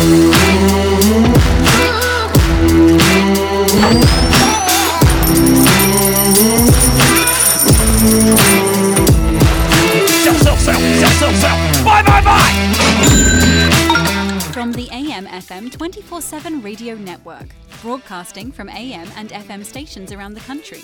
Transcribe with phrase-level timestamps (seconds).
[0.00, 0.06] From
[14.72, 17.48] the AM FM 24 7 radio network,
[17.82, 20.80] broadcasting from AM and FM stations around the country.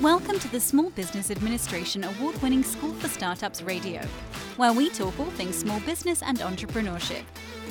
[0.00, 4.02] Welcome to the Small Business Administration award winning School for Startups Radio,
[4.56, 7.24] where we talk all things small business and entrepreneurship.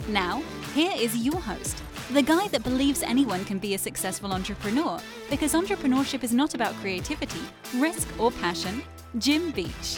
[0.08, 0.42] Now,
[0.74, 5.00] here is your host, the guy that believes anyone can be a successful entrepreneur
[5.30, 7.42] because entrepreneurship is not about creativity,
[7.76, 8.82] risk, or passion,
[9.20, 9.98] Jim Beach.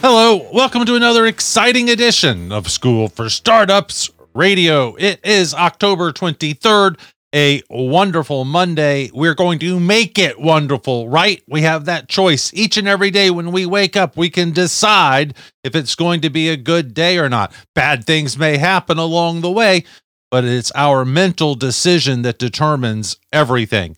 [0.00, 4.94] Hello, welcome to another exciting edition of School for Startups Radio.
[4.96, 6.98] It is October 23rd,
[7.34, 9.10] a wonderful Monday.
[9.12, 11.42] We're going to make it wonderful, right?
[11.46, 14.16] We have that choice each and every day when we wake up.
[14.16, 17.52] We can decide if it's going to be a good day or not.
[17.74, 19.84] Bad things may happen along the way,
[20.30, 23.96] but it's our mental decision that determines everything.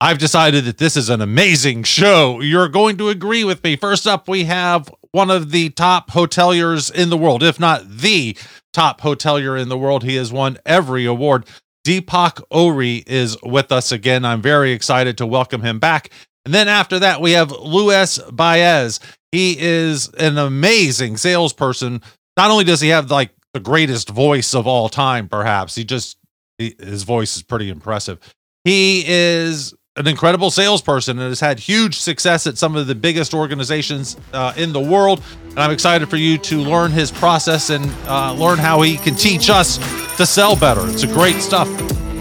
[0.00, 2.40] I've decided that this is an amazing show.
[2.40, 3.76] You're going to agree with me.
[3.76, 8.36] First up, we have one of the top hoteliers in the world, if not the
[8.72, 10.02] top hotelier in the world.
[10.02, 11.44] He has won every award.
[11.84, 14.24] Deepak Ohri is with us again.
[14.24, 16.10] I'm very excited to welcome him back.
[16.44, 19.00] And then after that, we have Luis Baez.
[19.30, 22.02] He is an amazing salesperson.
[22.36, 26.16] Not only does he have like the greatest voice of all time, perhaps, he just,
[26.58, 28.18] he, his voice is pretty impressive.
[28.64, 33.34] He is an incredible salesperson and has had huge success at some of the biggest
[33.34, 35.22] organizations uh, in the world.
[35.50, 39.14] And I'm excited for you to learn his process and uh, learn how he can
[39.14, 39.78] teach us
[40.16, 40.88] to sell better.
[40.88, 41.68] It's a great stuff.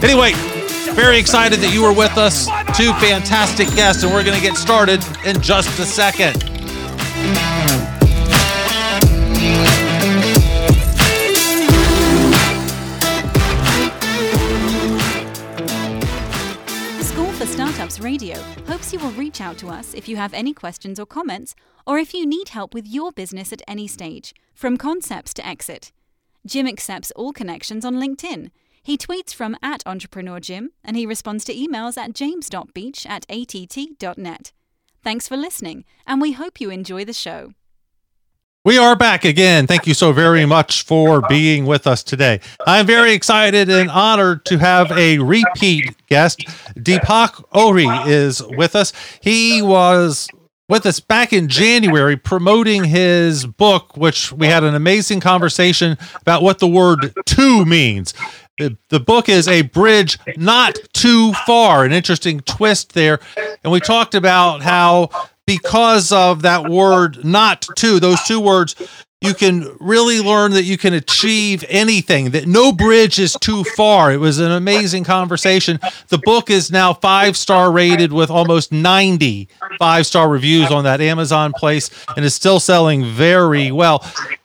[0.03, 0.34] Anyway,
[0.94, 2.47] very excited that you were with us.
[2.75, 6.42] Two fantastic guests, and we're going to get started in just a second.
[17.03, 20.53] School for Startups Radio hopes you will reach out to us if you have any
[20.53, 24.78] questions or comments, or if you need help with your business at any stage, from
[24.78, 25.91] concepts to exit.
[26.46, 28.50] Jim accepts all connections on LinkedIn.
[28.84, 30.40] He tweets from at Entrepreneur
[30.84, 34.51] and he responds to emails at james.beach at att.net.
[35.03, 37.53] Thanks for listening, and we hope you enjoy the show.
[38.63, 39.66] We are back again.
[39.66, 42.41] Thank you so very much for being with us today.
[42.68, 46.41] I'm very excited and honored to have a repeat guest.
[46.78, 48.94] Deepak Ohri is with us.
[49.19, 50.28] He was
[50.71, 56.41] with us back in January promoting his book, which we had an amazing conversation about
[56.41, 58.13] what the word to means.
[58.57, 63.19] The, book is A Bridge Not Too Far, an interesting twist there.
[63.65, 65.09] And we talked about how
[65.45, 68.75] because of that word not to, those two words,
[69.21, 74.11] you can really learn that you can achieve anything, that no bridge is too far.
[74.11, 75.79] It was an amazing conversation.
[76.07, 81.01] The book is now five star rated with almost 90 five star reviews on that
[81.01, 84.03] Amazon place and is still selling very well.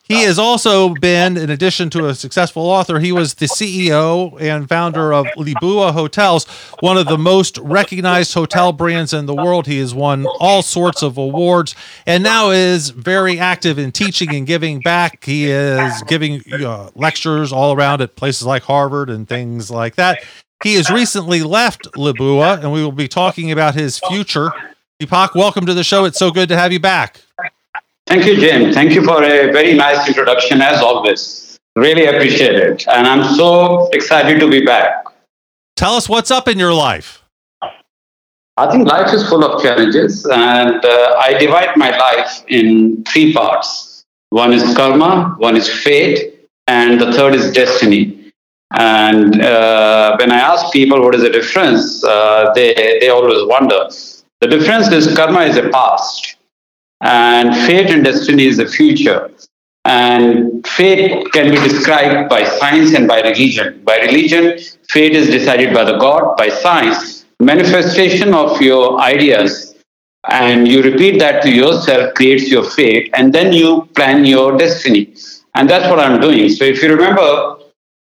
[0.08, 4.68] He has also been, in addition to a successful author, he was the CEO and
[4.68, 6.44] founder of lebua Hotels,
[6.78, 9.66] one of the most recognized hotel brands in the world.
[9.66, 11.74] He has won all sorts of awards
[12.06, 15.24] and now is very active in teaching and giving back.
[15.24, 20.22] He is giving uh, lectures all around at places like Harvard and things like that.
[20.62, 24.50] He has recently left lebua, and we will be talking about his future.
[25.00, 26.04] Deepak, welcome to the show.
[26.06, 27.20] It's so good to have you back.
[28.06, 28.72] Thank you, Jim.
[28.72, 31.58] Thank you for a very nice introduction, as always.
[31.74, 32.86] Really appreciate it.
[32.88, 35.04] And I'm so excited to be back.
[35.76, 37.22] Tell us what's up in your life.
[38.58, 43.34] I think life is full of challenges, and uh, I divide my life in three
[43.34, 43.96] parts
[44.30, 48.32] one is karma, one is fate, and the third is destiny.
[48.72, 53.88] And uh, when I ask people what is the difference, uh, they, they always wonder.
[54.40, 56.35] The difference is karma is a past,
[57.00, 59.30] and fate and destiny is the future.
[59.84, 63.82] And fate can be described by science and by religion.
[63.84, 66.36] By religion, fate is decided by the God.
[66.36, 69.76] By science, manifestation of your ideas
[70.28, 75.14] and you repeat that to yourself creates your fate and then you plan your destiny
[75.54, 77.56] and that's what i'm doing so if you remember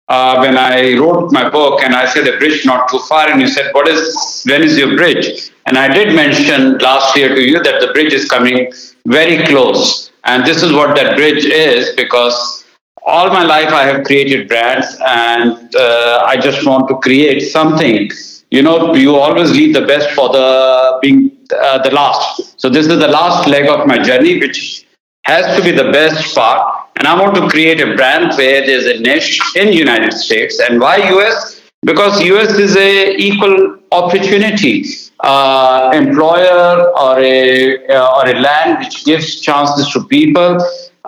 [0.09, 3.41] uh, when i wrote my book and i said a bridge not too far and
[3.41, 7.43] you said what is when is your bridge and i did mention last year to
[7.43, 8.73] you that the bridge is coming
[9.07, 10.11] very close.
[10.25, 12.65] And this is what that bridge is because
[13.05, 18.11] all my life i have created brands and uh, i just want to create something.
[18.51, 22.61] You know you always leave the best for the being uh, the last.
[22.61, 24.87] So this is the last leg of my journey which
[25.25, 26.89] has to be the best part.
[26.97, 30.61] And I want to create a brand where there's a niche in United States.
[30.61, 31.61] And why US?
[31.83, 34.85] Because US is a equal opportunity
[35.27, 40.59] uh, employer or a uh, or a land which gives chances to people.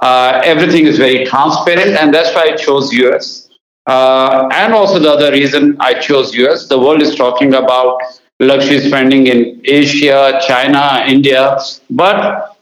[0.03, 3.49] Uh, everything is very transparent, and that's why I chose US.
[3.87, 7.99] Uh, and also the other reason I chose US, the world is talking about
[8.41, 11.59] luxury spending in Asia, China, India,
[11.91, 12.57] but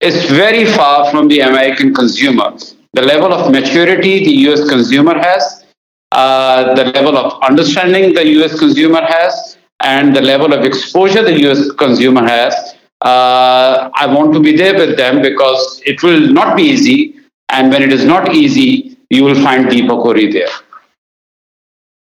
[0.00, 2.52] it's very far from the American consumer.
[2.92, 5.64] The level of maturity the US consumer has,
[6.12, 9.51] uh, the level of understanding the US consumer has,
[9.82, 12.54] and the level of exposure the US consumer has.
[13.00, 17.16] Uh, I want to be there with them because it will not be easy.
[17.48, 20.48] And when it is not easy, you will find Deepak Ohri there.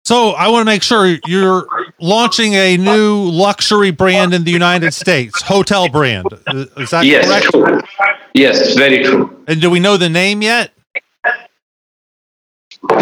[0.06, 1.68] So I want to make sure you're
[2.00, 6.28] launching a new luxury brand in the United States, hotel brand.
[6.78, 7.48] Is that yes, correct?
[7.52, 7.82] True.
[8.34, 9.44] Yes, very true.
[9.48, 10.72] And do we know the name yet?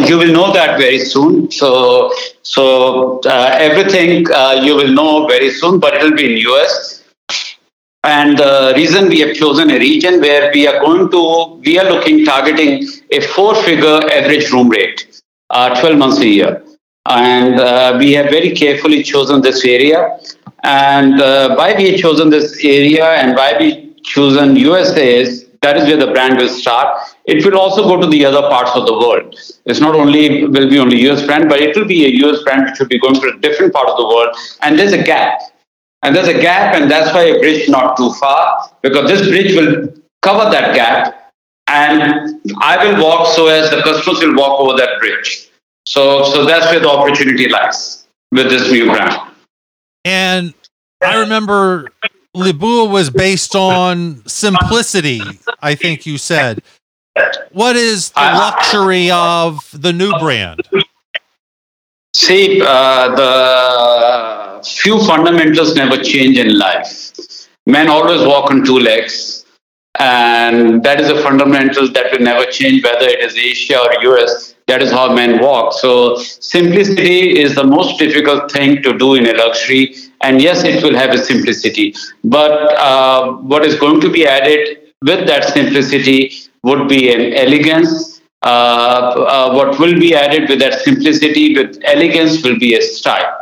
[0.08, 1.52] You will know that very soon.
[1.52, 2.12] So,
[2.42, 7.04] so uh, everything uh, you will know very soon, but it will be in US.
[8.04, 11.90] And the reason we have chosen a region where we are going to, we are
[11.90, 16.66] looking targeting a four-figure average room rate, uh, 12 months a year
[17.08, 20.18] and uh, we have very carefully chosen this area.
[20.64, 25.78] And uh, why we have chosen this area and why we chosen USA is that
[25.78, 26.88] is where the brand will start.
[27.26, 29.36] It will also go to the other parts of the world.
[29.66, 32.70] It's not only will be only US brand, but it will be a US brand
[32.70, 34.36] which will be going to a different part of the world.
[34.62, 35.42] And there's a gap.
[36.04, 39.56] And there's a gap, and that's why a bridge not too far, because this bridge
[39.56, 39.92] will
[40.22, 41.34] cover that gap.
[41.68, 45.50] And I will walk so as the customers will walk over that bridge.
[45.88, 49.16] So, so that's where the opportunity lies with this new brand.
[50.04, 50.54] And
[51.02, 51.90] I remember
[52.36, 55.22] lebua was based on simplicity,
[55.62, 56.62] I think you said.
[57.52, 60.62] What is the luxury of the new brand?
[62.14, 67.12] See, uh, the few fundamentals never change in life.
[67.66, 69.46] Men always walk on two legs,
[70.00, 74.56] and that is a fundamental that will never change, whether it is Asia or US
[74.68, 75.74] that is how men walk.
[75.74, 79.96] So simplicity is the most difficult thing to do in a luxury.
[80.26, 81.94] And yes, it will have a simplicity.
[82.24, 82.52] But
[82.90, 84.62] uh, what is going to be added
[85.10, 86.20] with that simplicity
[86.64, 88.22] would be an elegance.
[88.42, 93.36] Uh, uh, what will be added with that simplicity, with elegance, will be a style.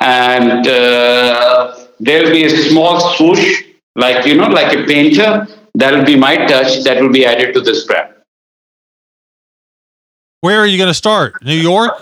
[0.00, 3.64] And uh, there will be a small swoosh,
[3.96, 5.46] like, you know, like a painter.
[5.76, 8.12] That will be my touch that will be added to this brand.
[10.40, 11.42] Where are you going to start?
[11.44, 11.92] New York?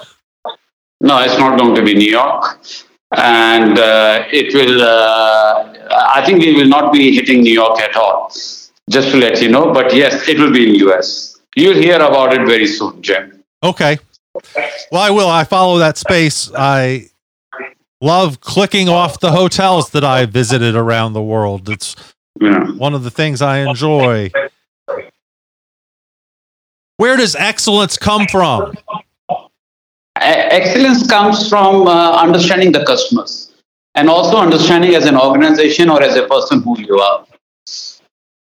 [1.00, 2.58] No, it's not going to be New York.
[3.14, 5.72] And uh, it will, uh,
[6.14, 8.32] I think we will not be hitting New York at all,
[8.90, 9.72] just to let you know.
[9.72, 11.38] But yes, it will be in US.
[11.54, 13.42] You'll hear about it very soon, Jim.
[13.62, 13.98] Okay.
[14.92, 15.28] Well, I will.
[15.28, 16.50] I follow that space.
[16.54, 17.10] I
[18.00, 21.68] love clicking off the hotels that I visited around the world.
[21.68, 21.96] It's
[22.40, 22.72] yeah.
[22.72, 24.30] one of the things I enjoy.
[26.98, 28.74] Where does excellence come from?
[30.26, 33.52] Excellence comes from uh, understanding the customers
[33.94, 37.26] and also understanding as an organization or as a person who you are.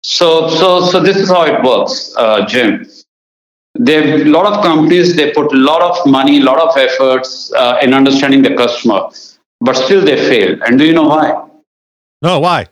[0.03, 2.87] So, so, so this is how it works, uh, Jim.
[3.75, 7.53] There a lot of companies they put a lot of money, a lot of efforts
[7.53, 9.09] uh, in understanding the customer,
[9.61, 10.61] but still they fail.
[10.65, 11.47] And do you know why?
[12.21, 12.67] No, why?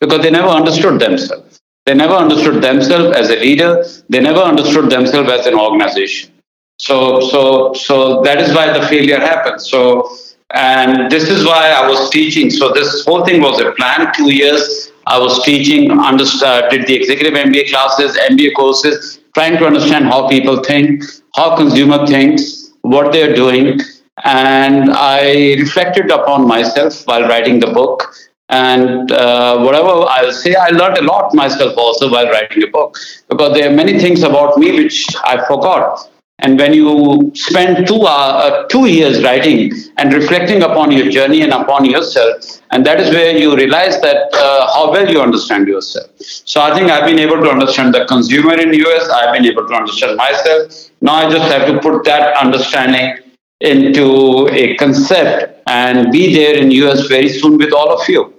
[0.00, 1.60] Because they never understood themselves.
[1.84, 3.84] They never understood themselves as a leader.
[4.08, 6.32] They never understood themselves as an organization.
[6.80, 9.60] So, so, so that is why the failure happened.
[9.60, 10.16] So,
[10.54, 12.48] and this is why I was teaching.
[12.48, 14.10] So this whole thing was a plan.
[14.16, 19.66] Two years I was teaching, understood, did the executive MBA classes, MBA courses, trying to
[19.66, 21.04] understand how people think,
[21.36, 23.78] how consumer thinks, what they're doing.
[24.24, 28.14] And I reflected upon myself while writing the book
[28.48, 32.96] and uh, whatever I'll say, I learned a lot myself also while writing a book
[33.28, 36.09] because there are many things about me which I forgot.
[36.42, 41.52] And when you spend two, uh, two years writing and reflecting upon your journey and
[41.52, 46.10] upon yourself, and that is where you realize that uh, how well you understand yourself.
[46.18, 49.08] So I think I've been able to understand the consumer in US.
[49.10, 50.90] I've been able to understand myself.
[51.00, 53.18] Now I just have to put that understanding
[53.60, 58.32] into a concept and be there in US very soon with all of you.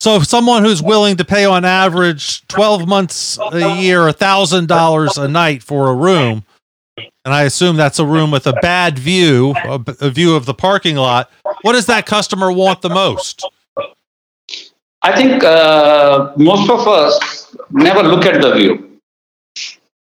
[0.00, 5.28] So if someone who's willing to pay on average 12 months a year, $1,000 a
[5.28, 6.44] night for a room,
[7.24, 10.54] and I assume that's a room with a bad view, a, a, view of the
[10.54, 11.30] parking lot,
[11.62, 13.48] what does that customer want the most?
[15.02, 18.88] I think uh, most of us never look at the view.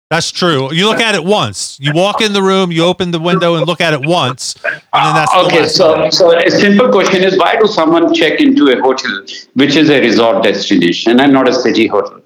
[0.09, 0.71] That's true.
[0.73, 1.77] You look at it once.
[1.81, 4.81] You walk in the room, you open the window and look at it once, and
[4.93, 5.67] then that's okay.
[5.67, 9.89] So, so a simple question is, why do someone check into a hotel which is
[9.89, 12.21] a resort destination and not a city hotel?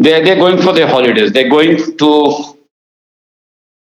[0.00, 1.30] They're they're going for their holidays.
[1.30, 2.58] They're going to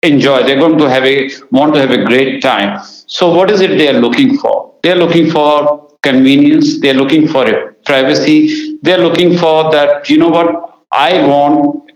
[0.03, 0.43] enjoy.
[0.43, 2.83] They're going to have a want to have a great time.
[3.07, 4.73] So, what is it they are looking for?
[4.83, 6.79] They're looking for convenience.
[6.79, 8.77] They're looking for a privacy.
[8.81, 10.09] They're looking for that.
[10.09, 10.79] You know what?
[10.91, 11.91] I want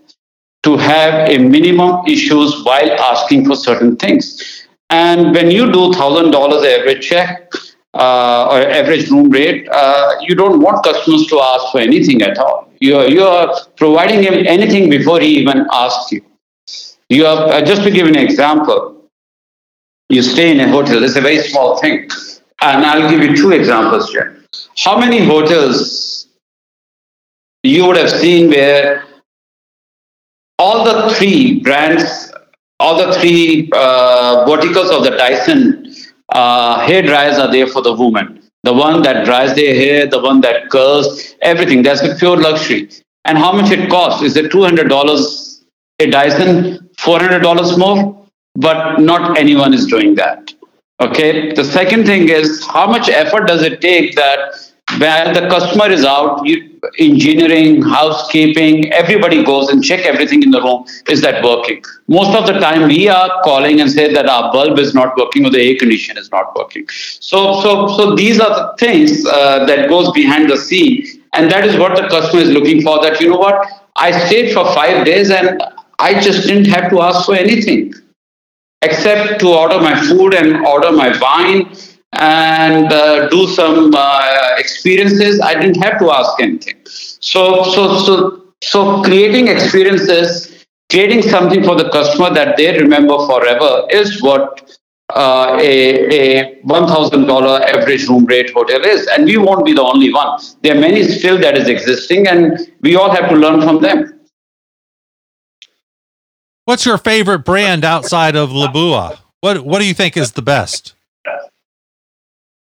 [0.64, 4.66] to have a minimum issues while asking for certain things.
[4.90, 7.50] And when you do thousand dollars average check
[7.94, 12.38] uh, or average room rate, uh, you don't want customers to ask for anything at
[12.38, 12.70] all.
[12.80, 16.22] You are, you are providing him anything before he even asks you.
[17.12, 19.04] You are uh, just to give an example.
[20.08, 21.04] You stay in a hotel.
[21.04, 22.08] It's a very small thing,
[22.62, 24.44] and I'll give you two examples here.
[24.78, 26.28] How many hotels
[27.62, 29.04] you would have seen where
[30.58, 32.32] all the three brands,
[32.80, 35.94] all the three uh, verticals of the Dyson
[36.30, 38.42] uh, hair dryers are there for the woman.
[38.62, 41.82] The one that dries their hair, the one that curls, everything.
[41.82, 42.88] That's a pure luxury.
[43.26, 44.22] And how much it costs?
[44.22, 45.62] Is it two hundred dollars
[45.98, 46.81] a Dyson?
[46.98, 48.26] Four hundred dollars more?
[48.54, 50.52] But not anyone is doing that.
[51.00, 51.52] Okay.
[51.52, 54.52] The second thing is how much effort does it take that
[54.98, 60.60] when the customer is out, you, engineering, housekeeping, everybody goes and check everything in the
[60.60, 60.84] room.
[61.08, 61.82] Is that working?
[62.08, 65.46] Most of the time, we are calling and say that our bulb is not working
[65.46, 66.86] or the air condition is not working.
[67.20, 71.64] So, so, so these are the things uh, that goes behind the scene, and that
[71.64, 73.00] is what the customer is looking for.
[73.00, 75.62] That you know what, I stayed for five days and
[76.08, 77.94] I just didn't have to ask for anything
[78.82, 81.72] except to order my food and order my wine
[82.12, 85.40] and uh, do some uh, experiences.
[85.40, 86.78] I didn't have to ask anything.
[86.84, 88.14] So so so
[88.62, 94.76] so creating experiences creating something for the customer that they remember forever is what
[95.14, 99.06] uh, a, a $1000 average room rate hotel is.
[99.06, 100.38] And we won't be the only one.
[100.62, 104.21] There are many still that is existing and we all have to learn from them
[106.64, 109.18] What's your favorite brand outside of lebua?
[109.40, 110.94] What What do you think is the best?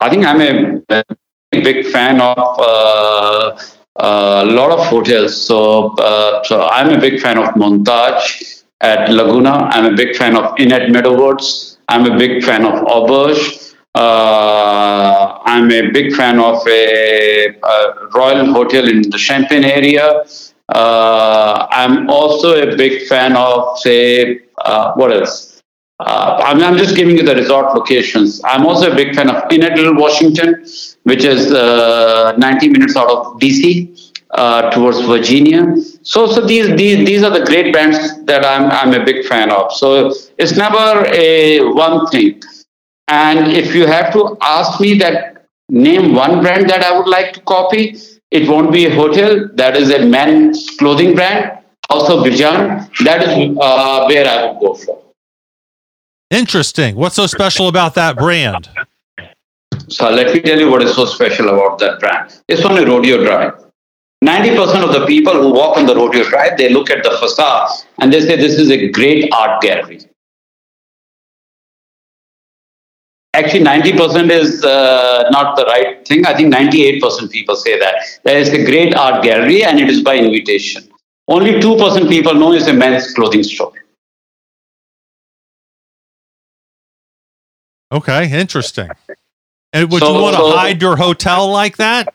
[0.00, 1.04] I think I'm a,
[1.50, 3.56] big fan of uh,
[3.96, 5.40] a lot of hotels.
[5.40, 9.70] So, uh, so I'm a big fan of Montage at Laguna.
[9.72, 11.78] I'm a big fan of Inn at Meadowwoods.
[11.88, 13.74] I'm a big fan of Auberge.
[13.94, 20.22] Uh, I'm a big fan of a, a Royal Hotel in the Champagne area.
[20.68, 25.62] Uh, I'm also a big fan of, say, uh, what else?
[26.00, 28.40] Uh, I'm, I'm just giving you the resort locations.
[28.44, 30.64] I'm also a big fan of Little Washington,
[31.02, 35.74] which is uh, 90 minutes out of DC uh, towards Virginia.
[36.02, 39.50] So, so these, these these are the great brands that I'm I'm a big fan
[39.50, 39.72] of.
[39.72, 42.42] So it's never a one thing.
[43.08, 47.32] And if you have to ask me that name one brand that I would like
[47.34, 47.96] to copy,
[48.30, 49.48] it won't be a hotel.
[49.54, 51.58] That is a men's clothing brand.
[51.90, 52.88] Also, Bijan.
[53.04, 55.02] That is uh, where I would go for.
[56.30, 56.96] Interesting.
[56.96, 58.68] What's so special about that brand?
[59.88, 62.38] So let me tell you what is so special about that brand.
[62.48, 63.64] It's on a rodeo drive.
[64.22, 67.70] 90% of the people who walk on the rodeo drive, they look at the facade
[67.98, 70.00] and they say this is a great art gallery.
[73.34, 76.26] Actually, 90% is uh, not the right thing.
[76.26, 77.96] I think 98% people say that.
[78.24, 80.88] There is a great art gallery and it is by invitation.
[81.28, 83.72] Only 2% people know it's a men's clothing store.
[87.92, 88.88] Okay, interesting.
[89.72, 92.08] And would So- you want to so- hide your hotel like that?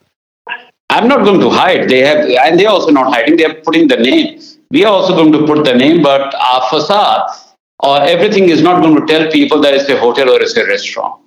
[0.90, 1.90] I'm not going to hide.
[1.90, 3.38] They have, and they're also not hiding.
[3.38, 4.40] They're putting the name.
[4.70, 7.32] We are also going to put the name, but our facade
[7.80, 10.66] or everything is not going to tell people that it's a hotel or it's a
[10.66, 11.22] restaurant.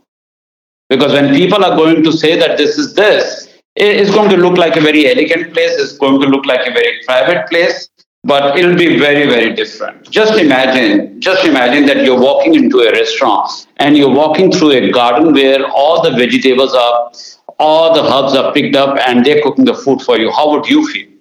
[0.89, 4.57] Because when people are going to say that this is this, it's going to look
[4.57, 5.73] like a very elegant place.
[5.73, 7.89] It's going to look like a very private place,
[8.25, 10.09] but it'll be very, very different.
[10.11, 14.91] Just imagine, just imagine that you're walking into a restaurant and you're walking through a
[14.91, 17.13] garden where all the vegetables are,
[17.59, 20.31] all the herbs are picked up and they're cooking the food for you.
[20.31, 21.16] How would you feel?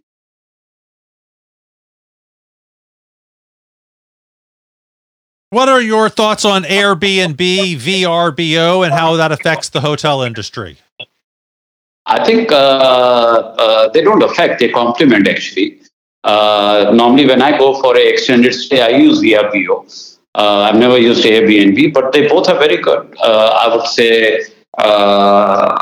[5.51, 10.77] What are your thoughts on Airbnb, VRBO, and how that affects the hotel industry?
[12.07, 15.81] I think uh, uh, they don't affect, they complement actually.
[16.23, 20.17] Uh, normally, when I go for an extended stay, I use VRBO.
[20.33, 23.15] Uh, I've never used Airbnb, but they both are very good.
[23.21, 24.43] Uh, I would say
[24.77, 25.77] uh,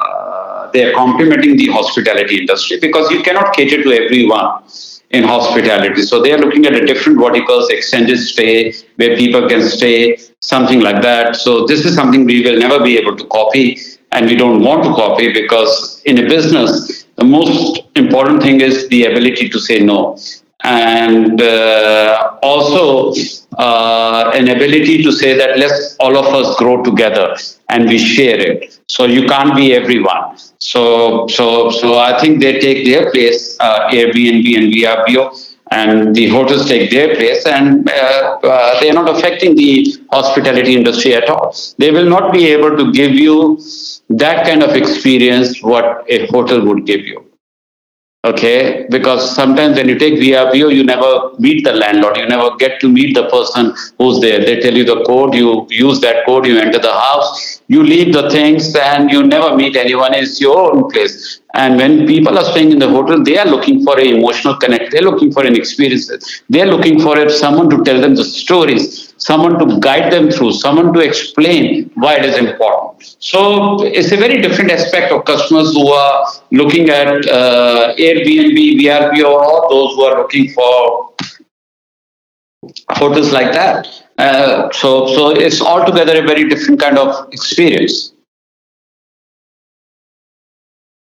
[0.74, 4.64] they are complementing the hospitality industry because you cannot cater to everyone
[5.12, 6.02] in hospitality.
[6.02, 10.82] So they are looking at a different verticals, extended stay, where people can stay, something
[10.82, 11.36] like that.
[11.36, 13.78] So this is something we will never be able to copy,
[14.12, 18.88] and we don't want to copy because in a business, the most important thing is
[18.90, 20.18] the ability to say no
[20.64, 23.14] and uh, also
[23.58, 27.36] uh, an ability to say that let's all of us grow together
[27.70, 28.80] and we share it.
[28.88, 30.38] So you can't be everyone.
[30.60, 35.24] So so so i think they take their place uh, airbnb and vrbo
[35.72, 40.76] and the hotels take their place and uh, uh, they are not affecting the hospitality
[40.76, 41.56] industry at all.
[41.78, 43.60] They will not be able to give you
[44.10, 47.33] that kind of experience what a hotel would give you
[48.24, 48.86] okay?
[48.90, 52.18] Because sometimes when you take vrbo you never meet the landlord.
[52.18, 54.40] You never get to meet the person who's there.
[54.40, 58.14] They tell you the code you use that code you enter the house you leave
[58.14, 60.14] the things and you never meet anyone.
[60.14, 63.84] It's your own place and when people are staying in the hotel they are looking
[63.84, 66.12] for an emotional connect they're looking for an experience
[66.50, 70.92] they're looking for someone to tell them the stories someone to guide them through, someone
[70.94, 73.16] to explain why it is important.
[73.20, 79.32] So it's a very different aspect of customers who are looking at uh, Airbnb, VRBO,
[79.52, 81.14] or those who are looking for
[82.92, 83.88] hotels like that.
[84.18, 88.13] Uh, so, so it's altogether a very different kind of experience.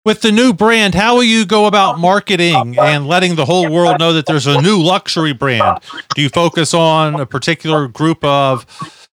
[0.04, 4.00] With the new brand, how will you go about marketing and letting the whole world
[4.00, 5.78] know that there's a new luxury brand?
[6.16, 8.66] Do you focus on a particular group of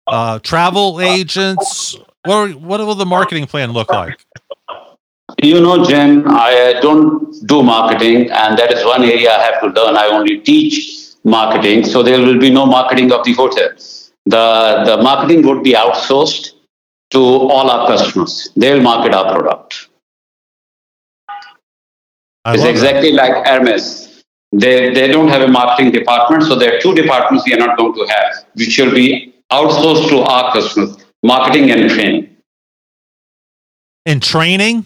[0.06, 1.98] uh, travel agents?
[2.24, 4.24] What, are, what will the marketing plan look like?
[5.42, 9.68] You know, Jen, I don't do marketing, and that is one area I have to
[9.68, 9.98] learn.
[9.98, 13.70] I only teach marketing, so there will be no marketing of the hotel.
[14.28, 16.52] The, the marketing would be outsourced
[17.10, 18.52] to all our customers.
[18.56, 19.90] They will market our product.
[22.46, 23.18] I it's exactly that.
[23.18, 24.24] like Hermes.
[24.52, 27.78] They, they don't have a marketing department, so there are two departments we are not
[27.78, 32.38] going to have, which will be outsourced to our customers marketing and training.
[34.06, 34.86] And training?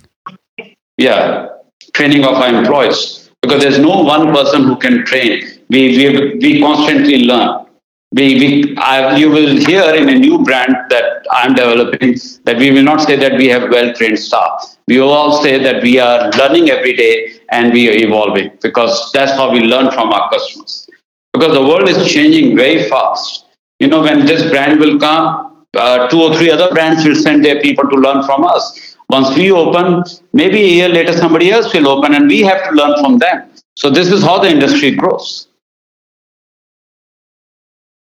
[0.98, 1.50] Yeah,
[1.94, 3.30] training of our employees.
[3.42, 5.44] Because there's no one person who can train.
[5.70, 7.66] We, we, we constantly learn
[8.12, 12.72] we, we I, you will hear in a new brand that I'm developing that we
[12.72, 14.78] will not say that we have well trained staff.
[14.88, 19.12] We will all say that we are learning every day and we are evolving because
[19.14, 20.90] that's how we learn from our customers.
[21.34, 23.46] Because the world is changing very fast.
[23.80, 27.46] You know, when this brand will come, uh, two or three other brands will send
[27.46, 28.96] their people to learn from us.
[29.10, 32.76] Once we open, maybe a year later somebody else will open and we have to
[32.76, 33.50] learn from them.
[33.76, 35.48] So this is how the industry grows.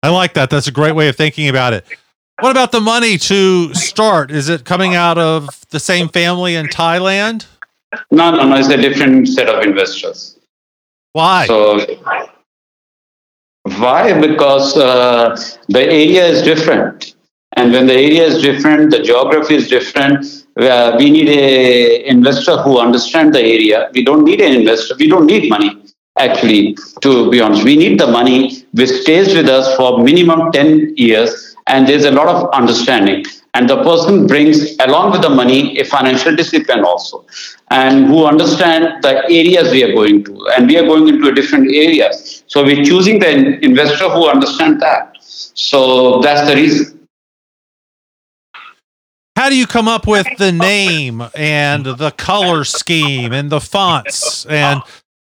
[0.01, 0.49] I like that.
[0.49, 1.85] That's a great way of thinking about it.
[2.39, 4.31] What about the money to start?
[4.31, 7.47] Is it coming out of the same family in Thailand?
[8.11, 8.55] No, no, no.
[8.55, 10.39] It's a different set of investors.
[11.13, 11.47] Why?
[11.47, 11.79] So,
[13.63, 14.19] why?
[14.19, 15.35] Because uh,
[15.67, 17.15] the area is different.
[17.53, 20.25] And when the area is different, the geography is different.
[20.59, 23.89] Uh, we need a investor who understands the area.
[23.93, 24.95] We don't need an investor.
[24.99, 25.71] We don't need money
[26.17, 27.63] actually, to be honest.
[27.63, 32.11] We need the money which stays with us for minimum 10 years, and there's a
[32.11, 33.25] lot of understanding.
[33.53, 37.25] And the person brings, along with the money, a financial discipline also,
[37.71, 40.47] and who understand the areas we are going to.
[40.55, 42.43] And we are going into a different areas.
[42.47, 45.17] So we're choosing the investor who understand that.
[45.19, 46.97] So that's the reason
[49.37, 54.47] how do you come up with the name and the color scheme and the fonts
[54.47, 54.81] and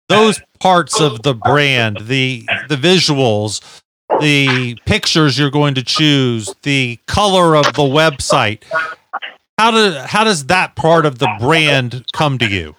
[0.09, 3.61] those parts of the brand, the the visuals,
[4.21, 8.63] the pictures you're going to choose, the color of the website.
[9.59, 12.77] How do how does that part of the brand come to you?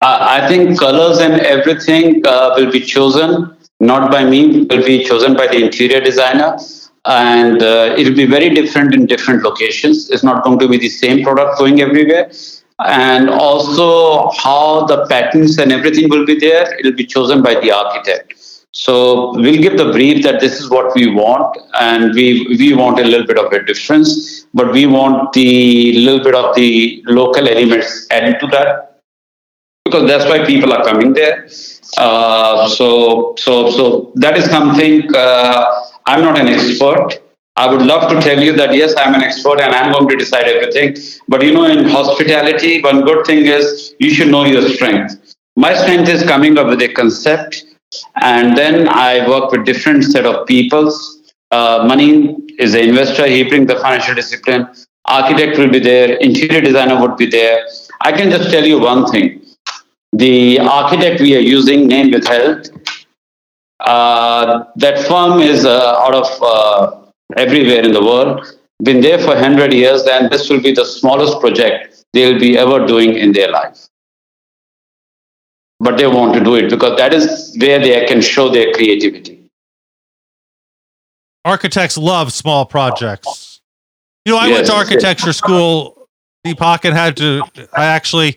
[0.00, 5.04] Uh, I think colors and everything uh, will be chosen not by me, will be
[5.04, 6.56] chosen by the interior designer.
[7.04, 10.10] And uh, it will be very different in different locations.
[10.10, 12.30] It's not going to be the same product going everywhere
[12.84, 16.74] and also how the patterns and everything will be there.
[16.78, 18.27] It will be chosen by the architect.
[18.84, 22.26] So we'll give the brief that this is what we want, and we
[22.60, 24.10] we want a little bit of a difference,
[24.54, 25.50] but we want the
[26.06, 29.00] little bit of the local elements added to that
[29.84, 31.48] because that's why people are coming there.
[31.96, 35.64] Uh, so so so that is something uh,
[36.06, 37.18] I'm not an expert.
[37.56, 40.16] I would love to tell you that yes, I'm an expert and I'm going to
[40.16, 40.96] decide everything.
[41.26, 45.34] But you know, in hospitality, one good thing is you should know your strength.
[45.56, 47.64] My strength is coming up with a concept,
[48.20, 51.32] and then I work with different set of peoples.
[51.50, 54.68] Uh, money is an investor; he brings the financial discipline.
[55.06, 56.14] Architect will be there.
[56.16, 57.66] Interior designer would be there.
[58.02, 59.42] I can just tell you one thing.
[60.12, 62.70] The architect we are using, name withheld,
[63.80, 69.28] uh, that firm is uh, out of uh, everywhere in the world, been there for
[69.28, 73.50] 100 years, and this will be the smallest project they'll be ever doing in their
[73.50, 73.87] life.
[75.80, 79.48] But they want to do it because that is where they can show their creativity.
[81.44, 83.60] Architects love small projects.
[84.24, 84.78] You know, I Yes, went to yes.
[84.78, 85.94] architecture school.
[86.46, 87.42] Deepak and had to.
[87.76, 88.36] I actually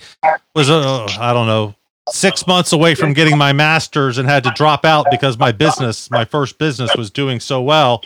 [0.56, 1.76] was, uh, I don't know,
[2.10, 6.10] six months away from getting my master's and had to drop out because my business,
[6.10, 8.02] my first business, was doing so well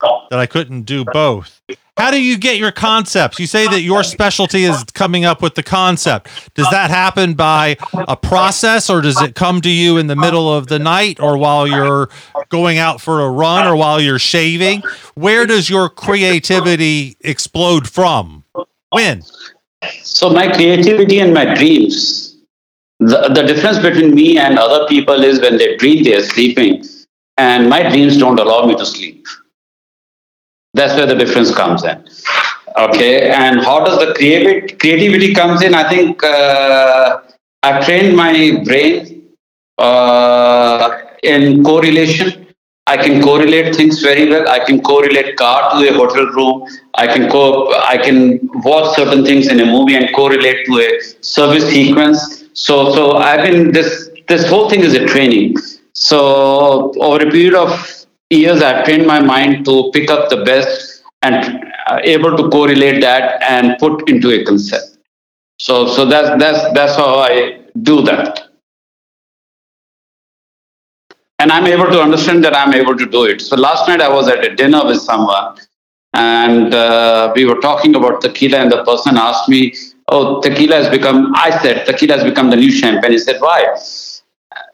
[0.00, 1.60] that I couldn't do both.
[1.96, 3.38] How do you get your concepts?
[3.38, 6.28] You say that your specialty is coming up with the concept.
[6.54, 10.52] Does that happen by a process or does it come to you in the middle
[10.52, 12.10] of the night or while you're
[12.50, 14.82] going out for a run or while you're shaving?
[15.14, 18.44] Where does your creativity explode from?
[18.90, 19.22] When?
[20.02, 22.36] So my creativity and my dreams,
[22.98, 26.84] the, the difference between me and other people is when they dream, they are sleeping,
[27.38, 29.26] and my dreams don't allow me to sleep.
[30.76, 32.04] That's where the difference comes in.
[32.76, 35.74] Okay, and how does the creative creativity comes in?
[35.74, 37.20] I think uh,
[37.62, 38.32] I've trained my
[38.64, 39.22] brain
[39.78, 42.46] uh, in correlation.
[42.86, 44.48] I can correlate things very well.
[44.48, 46.66] I can correlate car to a hotel room.
[46.94, 51.00] I can co- I can watch certain things in a movie and correlate to a
[51.22, 52.44] service sequence.
[52.52, 55.56] So so I've been this this whole thing is a training.
[55.94, 57.70] So over a period of
[58.30, 63.00] years, I've trained my mind to pick up the best and uh, able to correlate
[63.02, 64.98] that and put into a concept.
[65.58, 68.46] So so that's that's that's how I do that
[71.38, 73.40] and I'm able to understand that I'm able to do it.
[73.40, 75.56] So last night I was at a dinner with someone,
[76.14, 79.74] and uh, we were talking about tequila, and the person asked me,
[80.08, 83.76] "Oh, tequila has become." I said, "Tequila has become the new champagne." He said, "Why?"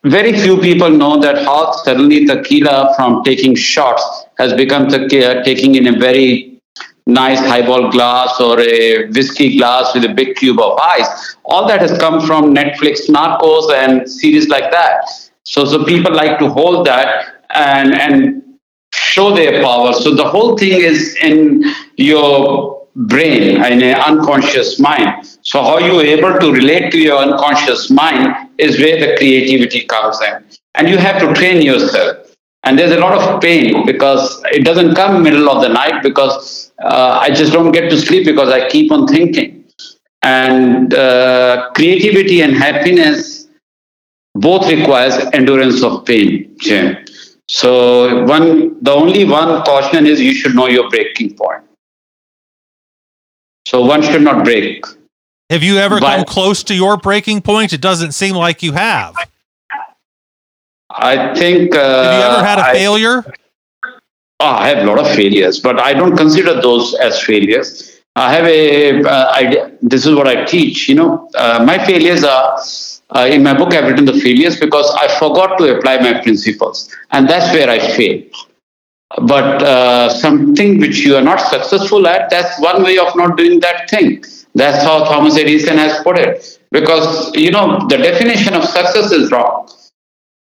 [0.05, 4.03] Very few people know that how suddenly tequila, from taking shots,
[4.39, 6.61] has become tequila, uh, taking in a very
[7.07, 11.37] nice highball glass or a whiskey glass with a big cube of ice.
[11.45, 15.09] All that has come from Netflix, Narcos, and series like that.
[15.45, 18.43] So, so people like to hold that and and
[18.93, 19.93] show their power.
[19.93, 21.65] So the whole thing is in
[21.97, 25.27] your brain, in an unconscious mind.
[25.43, 29.85] So how you are able to relate to your unconscious mind is where the creativity
[29.87, 30.45] comes in.
[30.75, 32.29] And you have to train yourself.
[32.65, 36.73] And there's a lot of pain because it doesn't come middle of the night because
[36.83, 39.65] uh, I just don't get to sleep because I keep on thinking.
[40.23, 43.49] And uh, creativity and happiness
[44.35, 46.97] both requires endurance of pain Jim.
[47.49, 51.63] so one the only one caution is you should know your breaking point
[53.67, 54.85] so one should not break
[55.51, 57.73] Have you ever But- come close to your breaking point?
[57.73, 59.15] It doesn't seem like you have.
[59.17, 59.29] Have
[60.91, 63.25] i think uh, you ever had a I- failure?
[64.41, 68.01] Ah, I have a lot of failures, but I don't consider those as failures.
[68.17, 69.71] I have a uh, idea.
[69.81, 70.89] This is what I teach.
[70.89, 72.59] You know, uh, my failures are
[73.17, 73.73] uh, in my book.
[73.73, 77.79] I've written the failures because I forgot to apply my principles, and that's where I
[77.79, 78.21] fail.
[79.21, 83.61] But uh, something which you are not successful at, that's one way of not doing
[83.61, 84.25] that thing.
[84.55, 86.59] That's how Thomas Edison has put it.
[86.71, 89.69] Because you know the definition of success is wrong.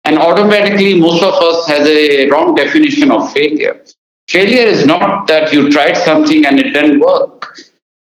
[0.05, 3.83] And automatically most of us has a wrong definition of failure.
[4.29, 7.57] Failure is not that you tried something and it didn't work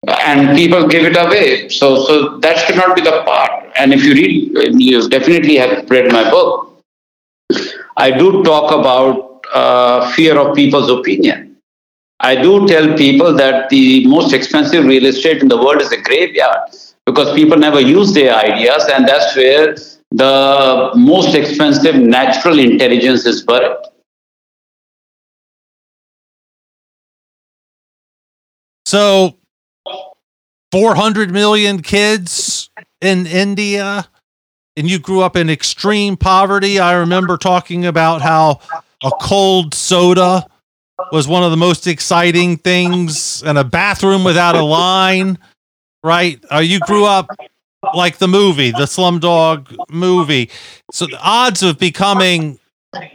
[0.06, 1.68] and people give it away.
[1.68, 3.66] So so that should not be the part.
[3.76, 6.64] And if you read you definitely have read my book.
[7.96, 11.56] I do talk about uh, fear of people's opinion
[12.20, 16.00] i do tell people that the most expensive real estate in the world is a
[16.02, 16.58] graveyard
[17.06, 19.74] because people never use their ideas and that's where
[20.10, 23.76] the most expensive natural intelligence is buried.
[28.86, 29.36] So,
[30.72, 32.70] 400 million kids
[33.02, 34.08] in India,
[34.76, 36.78] and you grew up in extreme poverty.
[36.78, 38.60] I remember talking about how
[39.04, 40.46] a cold soda
[41.12, 45.38] was one of the most exciting things, and a bathroom without a line,
[46.02, 46.42] right?
[46.52, 47.28] Uh, you grew up
[47.94, 50.50] like the movie, the Slumdog movie.
[50.92, 52.58] So, the odds of becoming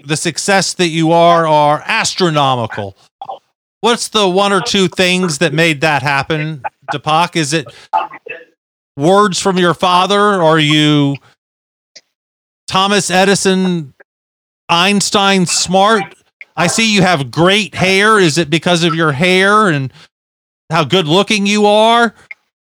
[0.06, 2.96] the success that you are are astronomical
[3.84, 7.36] what's the one or two things that made that happen, Deepak?
[7.36, 7.68] Is it
[8.96, 10.18] words from your father?
[10.18, 11.18] Are you
[12.66, 13.94] Thomas Edison,
[14.74, 16.16] Einstein smart?
[16.56, 18.20] I see you have great hair.
[18.20, 19.94] Is it because of your hair and
[20.70, 22.14] how good looking you are?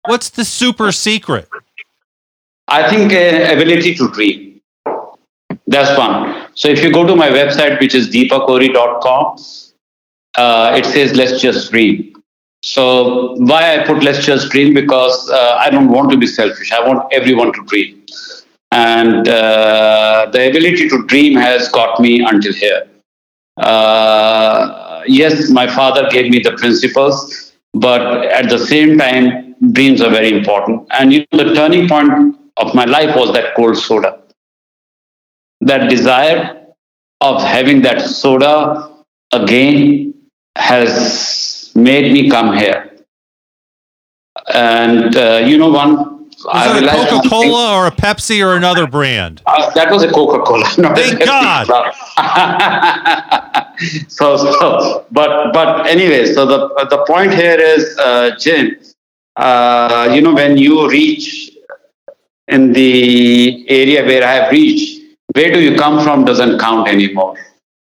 [0.06, 1.48] What's the super secret?
[2.68, 4.60] I think uh, ability to dream.
[5.66, 6.46] That's one.
[6.54, 9.36] So if you go to my website, which is deepakohri.com,
[10.36, 12.14] uh, it says let's just dream.
[12.62, 16.72] So why I put let's just dream because uh, I don't want to be selfish.
[16.72, 18.04] I want everyone to dream,
[18.72, 22.88] and uh, the ability to dream has got me until here.
[23.56, 30.11] Uh, yes, my father gave me the principles, but at the same time, dreams are
[30.11, 30.87] very important.
[30.90, 34.22] And you know, the turning point of my life was that cold soda.
[35.61, 36.66] That desire
[37.20, 38.90] of having that soda
[39.33, 40.14] again
[40.56, 43.04] has made me come here.
[44.54, 46.19] And uh, you know, one.
[46.40, 49.42] Is it a Coca Cola or a Pepsi or another brand?
[49.46, 50.64] Uh, that was a Coca Cola.
[50.96, 51.66] Thank God.
[54.09, 58.76] so, so, but, but anyway, so the the point here is, uh, Jim.
[59.37, 61.53] Uh, you know, when you reach
[62.48, 65.03] in the area where I have reached,
[65.35, 67.37] where do you come from doesn't count anymore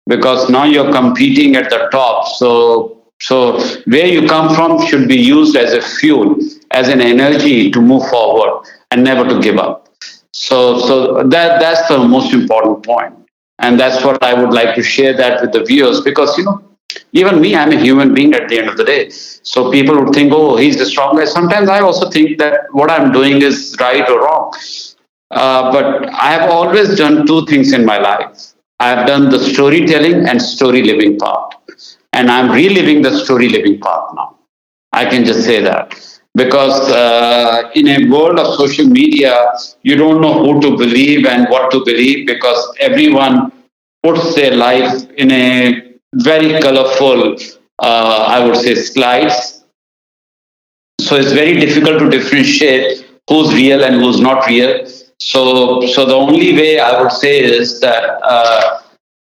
[0.07, 2.29] because now you're competing at the top.
[2.29, 6.37] So, so where you come from should be used as a fuel,
[6.75, 9.89] as an energy to move forward and never to give up.
[10.33, 13.15] So, so that that's the most important point,
[13.61, 16.63] and that's what I would like to share that with the viewers because you know
[17.13, 19.11] even me, I'm a human being at the end of the day.
[19.11, 21.33] So people would think, oh, he's the strongest.
[21.33, 24.53] Sometimes I also think that what I'm doing is right or wrong.
[25.31, 28.53] Uh, but I have always done two things in my life.
[28.81, 31.55] I have done the storytelling and story living part.
[32.13, 34.39] And I'm reliving the story living part now.
[34.93, 36.14] I can just say that.
[36.37, 41.49] Because uh, in a world of social media, you don't know who to believe and
[41.49, 43.53] what to believe because everyone
[44.03, 47.37] puts their life in a very colorful,
[47.79, 49.65] uh, I would say, slides.
[51.01, 54.87] So it's very difficult to differentiate who's real and who's not real.
[55.21, 58.81] So, so the only way I would say is that uh,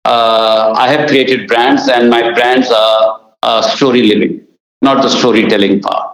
[0.06, 4.46] uh, I have created brands, and my brands are story living,
[4.82, 6.09] not the storytelling part.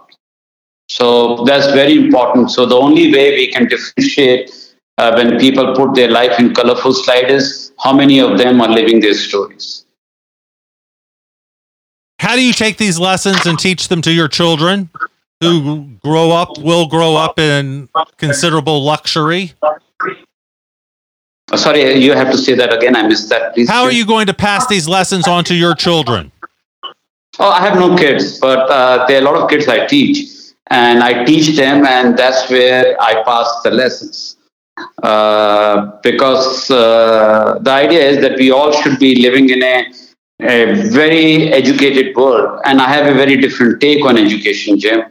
[0.88, 2.50] So that's very important.
[2.50, 4.50] So the only way we can differentiate
[4.98, 8.68] uh, when people put their life in colorful slides is how many of them are
[8.68, 9.84] living their stories.
[12.18, 14.88] How do you take these lessons and teach them to your children
[15.40, 19.52] who grow up, will grow up in considerable luxury?
[21.52, 22.96] Uh, sorry, you have to say that again.
[22.96, 23.54] I missed that.
[23.54, 23.68] Please.
[23.68, 26.32] How are you going to pass these lessons on to your children?
[27.38, 30.26] Oh, I have no kids, but uh, there are a lot of kids I teach,
[30.68, 34.36] and I teach them, and that's where I pass the lessons.
[35.02, 39.86] Uh, because uh, the idea is that we all should be living in a
[40.40, 42.60] a very educated world.
[42.64, 45.02] And I have a very different take on education, Jim.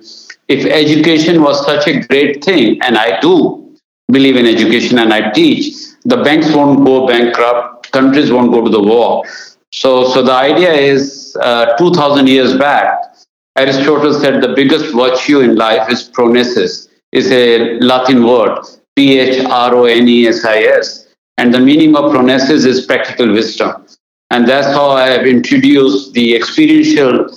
[0.47, 3.75] If education was such a great thing, and I do
[4.11, 8.69] believe in education and I teach, the banks won't go bankrupt, countries won't go to
[8.69, 9.23] the war.
[9.71, 13.14] So, so the idea is uh, 2000 years back,
[13.57, 18.59] Aristotle said the biggest virtue in life is phronesis, is a Latin word,
[18.97, 21.07] P H R O N E S I S.
[21.37, 23.85] And the meaning of phronesis is practical wisdom.
[24.29, 27.29] And that's how I have introduced the experiential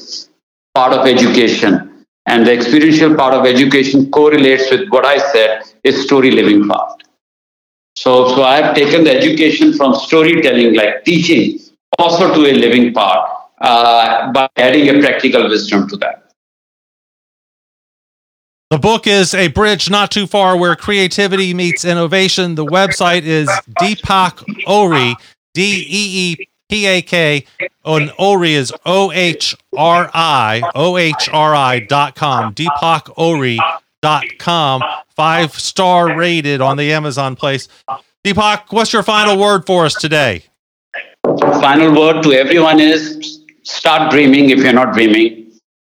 [0.75, 2.05] part of education.
[2.27, 7.05] And the experiential part of education correlates with what I said is story living part.
[7.97, 11.61] So, so I have taken the education from storytelling, like teaching,
[11.99, 16.25] also to a living part uh, by adding a practical wisdom to that.
[18.71, 22.55] The book is A Bridge Not Too Far Where Creativity Meets Innovation.
[22.55, 23.49] The website is
[23.81, 25.15] Deepak Ohri,
[25.55, 27.47] D E E P A K
[27.87, 32.53] on Ohri is O H R I O H R I dot com.
[32.53, 33.57] Deepak Ohri
[34.03, 34.83] dot com.
[35.17, 37.69] Five star rated on the Amazon place.
[38.23, 40.45] Deepak, what's your final word for us today?
[41.25, 43.38] Final word to everyone is
[43.69, 45.53] start dreaming if you're not dreaming,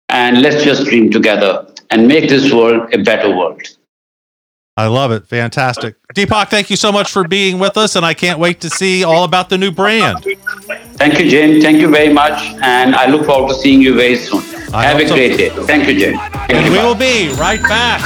[0.09, 3.63] and let's just dream together and make this world a better world.
[4.77, 5.27] I love it.
[5.27, 5.97] Fantastic.
[6.15, 9.05] Deepak, thank you so much for being with us, and I can't wait to see
[9.05, 10.25] all about the new brand.
[10.95, 11.61] Thank you, Jane.
[11.61, 14.43] Thank you very much, and I look forward to seeing you very soon.
[14.73, 15.15] I Have a so.
[15.15, 15.51] great day.
[15.51, 16.19] Thank you, Jane.
[16.19, 16.85] Thank and you, we bye.
[16.85, 18.01] will be right back.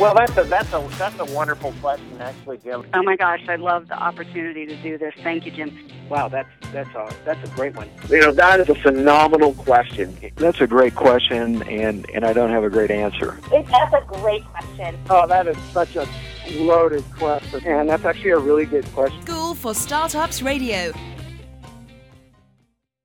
[0.00, 2.86] Well, that's a that's a that's a wonderful question, actually, Jim.
[2.94, 5.12] Oh my gosh, I love the opportunity to do this.
[5.22, 5.76] Thank you, Jim.
[6.08, 7.86] Wow, that's that's a that's a great one.
[8.08, 10.16] You know, that is a phenomenal question.
[10.36, 13.38] That's a great question, and and I don't have a great answer.
[13.52, 14.98] It, that's a great question.
[15.10, 16.08] Oh, that is such a
[16.52, 19.20] loaded question, and that's actually a really good question.
[19.26, 20.92] School for Startups Radio.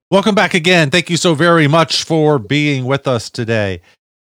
[0.09, 0.91] Welcome back again.
[0.91, 3.81] Thank you so very much for being with us today.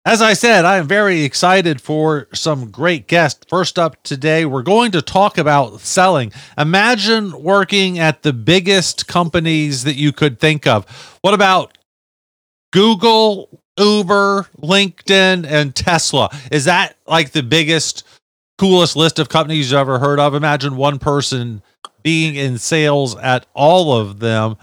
[0.10, 3.46] As I said, I am very excited for some great guests.
[3.48, 6.34] First up today, we're going to talk about selling.
[6.58, 10.88] Imagine working at the biggest companies that you could think of.
[11.22, 11.78] What about
[12.74, 16.32] Google, Uber, LinkedIn, and Tesla?
[16.52, 18.04] Is that like the biggest,
[18.58, 20.34] coolest list of companies you've ever heard of?
[20.34, 21.62] Imagine one person
[22.02, 24.58] being in sales at all of them.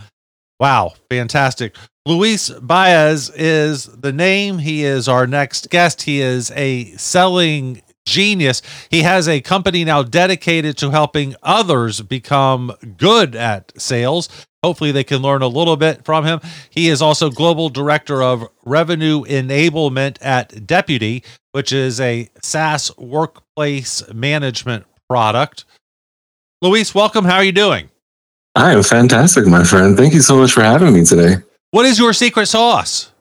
[0.58, 1.76] Wow, fantastic.
[2.06, 4.58] Luis Baez is the name.
[4.58, 6.02] He is our next guest.
[6.02, 8.62] He is a selling genius.
[8.90, 14.28] He has a company now dedicated to helping others become good at sales.
[14.62, 16.38] Hopefully, they can learn a little bit from him.
[16.70, 24.08] He is also global director of revenue enablement at Deputy, which is a SaaS workplace
[24.14, 25.64] management product.
[26.62, 27.24] Luis, welcome.
[27.24, 27.90] How are you doing?
[28.54, 29.96] I am fantastic, my friend.
[29.96, 31.42] Thank you so much for having me today.
[31.76, 33.12] What is your secret sauce?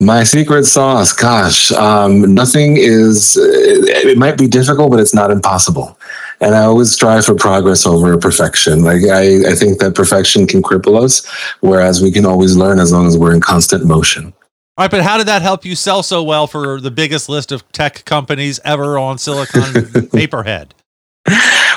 [0.00, 5.30] My secret sauce, gosh, um, nothing is, it, it might be difficult, but it's not
[5.30, 5.98] impossible.
[6.40, 8.84] And I always strive for progress over perfection.
[8.84, 12.90] Like, I, I think that perfection can cripple us, whereas we can always learn as
[12.90, 14.32] long as we're in constant motion.
[14.78, 17.52] All right, but how did that help you sell so well for the biggest list
[17.52, 20.72] of tech companies ever on Silicon Paperhead?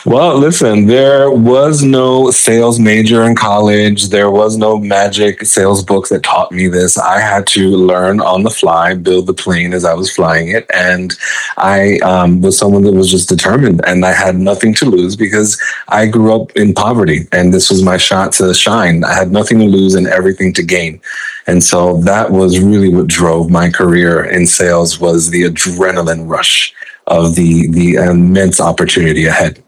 [0.07, 4.07] Well, listen, there was no sales major in college.
[4.07, 6.97] There was no magic sales book that taught me this.
[6.97, 10.65] I had to learn on the fly, build the plane as I was flying it.
[10.73, 11.13] And
[11.57, 15.61] I um, was someone that was just determined and I had nothing to lose because
[15.89, 19.03] I grew up in poverty and this was my shot to shine.
[19.03, 21.01] I had nothing to lose and everything to gain.
[21.47, 26.73] And so that was really what drove my career in sales was the adrenaline rush
[27.07, 29.61] of the the immense opportunity ahead.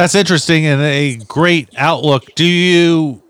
[0.00, 2.34] That's interesting and a great outlook.
[2.34, 3.22] Do you,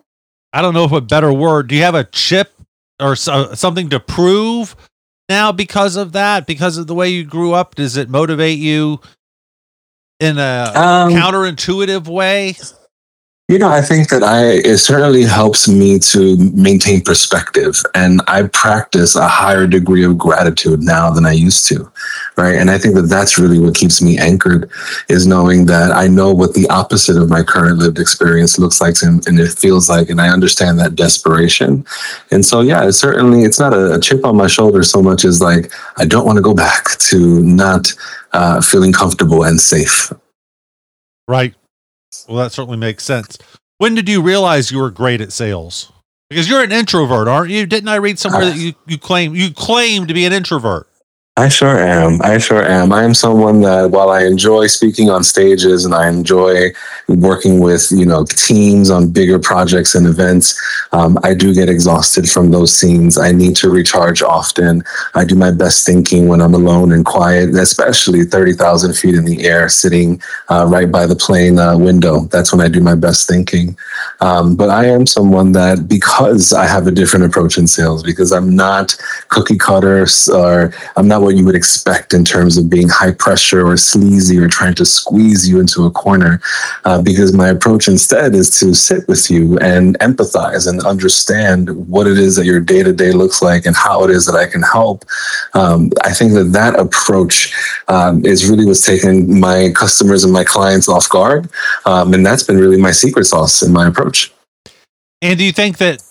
[0.53, 2.53] I don't know if a better word, do you have a chip
[3.01, 4.77] or so, something to prove
[5.29, 6.47] now because of that?
[6.47, 7.75] Because of the way you grew up?
[7.75, 9.01] Does it motivate you
[10.21, 12.55] in a um, counterintuitive way?
[13.51, 18.45] You know, I think that I it certainly helps me to maintain perspective and I
[18.45, 21.91] practice a higher degree of gratitude now than I used to.
[22.37, 22.55] Right?
[22.55, 24.71] And I think that that's really what keeps me anchored
[25.09, 29.03] is knowing that I know what the opposite of my current lived experience looks like
[29.03, 31.85] and, and it feels like and I understand that desperation.
[32.31, 35.25] And so yeah, it's certainly it's not a, a chip on my shoulder so much
[35.25, 37.93] as like I don't want to go back to not
[38.31, 40.13] uh, feeling comfortable and safe.
[41.27, 41.57] Right.
[42.31, 43.37] Well, that certainly makes sense.
[43.79, 45.91] When did you realize you were great at sales?
[46.29, 47.67] Because you're an introvert, aren't you?
[47.67, 48.59] Didn't I read somewhere that uh.
[48.59, 50.89] you, you claim you claim to be an introvert?
[51.41, 52.21] I sure am.
[52.21, 52.93] I sure am.
[52.93, 56.73] I am someone that while I enjoy speaking on stages and I enjoy
[57.09, 60.61] working with, you know, teams on bigger projects and events,
[60.93, 63.17] um, I do get exhausted from those scenes.
[63.17, 64.83] I need to recharge often.
[65.15, 69.47] I do my best thinking when I'm alone and quiet, especially 30,000 feet in the
[69.47, 72.27] air, sitting uh, right by the plane uh, window.
[72.27, 73.79] That's when I do my best thinking.
[74.21, 78.31] Um, but I am someone that because I have a different approach in sales, because
[78.31, 78.95] I'm not
[79.29, 83.67] cookie cutters or I'm not what you would expect in terms of being high pressure
[83.67, 86.41] or sleazy or trying to squeeze you into a corner.
[86.85, 92.07] Uh, because my approach instead is to sit with you and empathize and understand what
[92.07, 94.47] it is that your day to day looks like and how it is that I
[94.47, 95.05] can help.
[95.55, 97.55] Um, I think that that approach
[97.89, 101.49] um, is really what's taken my customers and my clients off guard.
[101.87, 104.33] Um, and that's been really my secret sauce in my approach.
[105.23, 106.03] And do you think that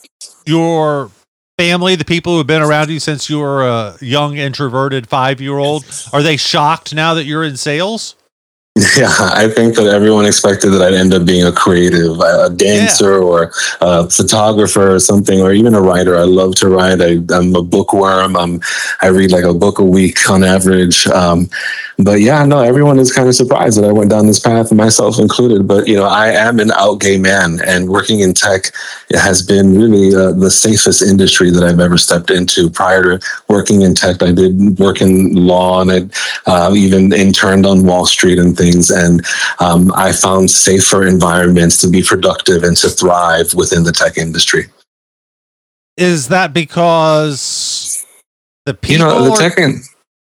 [0.45, 1.11] your
[1.59, 5.41] family, the people who have been around you since you were a young introverted five
[5.41, 8.15] year old, are they shocked now that you're in sales?
[8.99, 13.19] Yeah, I think that everyone expected that I'd end up being a creative, a dancer
[13.19, 13.23] yeah.
[13.23, 16.17] or a photographer or something, or even a writer.
[16.17, 17.01] I love to write.
[17.01, 18.35] I, am a bookworm.
[18.35, 18.59] I'm,
[19.01, 21.07] I read like a book a week on average.
[21.07, 21.49] Um,
[21.97, 25.19] but yeah, no, everyone is kind of surprised that I went down this path, myself
[25.19, 25.67] included.
[25.67, 28.71] But you know, I am an out gay man, and working in tech
[29.11, 32.69] has been really uh, the safest industry that I've ever stepped into.
[32.69, 37.65] Prior to working in tech, I did work in law and I uh, even interned
[37.65, 38.68] on Wall Street and things.
[38.91, 39.25] And
[39.59, 44.65] um, I found safer environments to be productive and to thrive within the tech industry.
[45.97, 48.05] Is that because
[48.65, 49.07] the people?
[49.07, 49.57] You know, the tech.
[49.57, 49.81] In-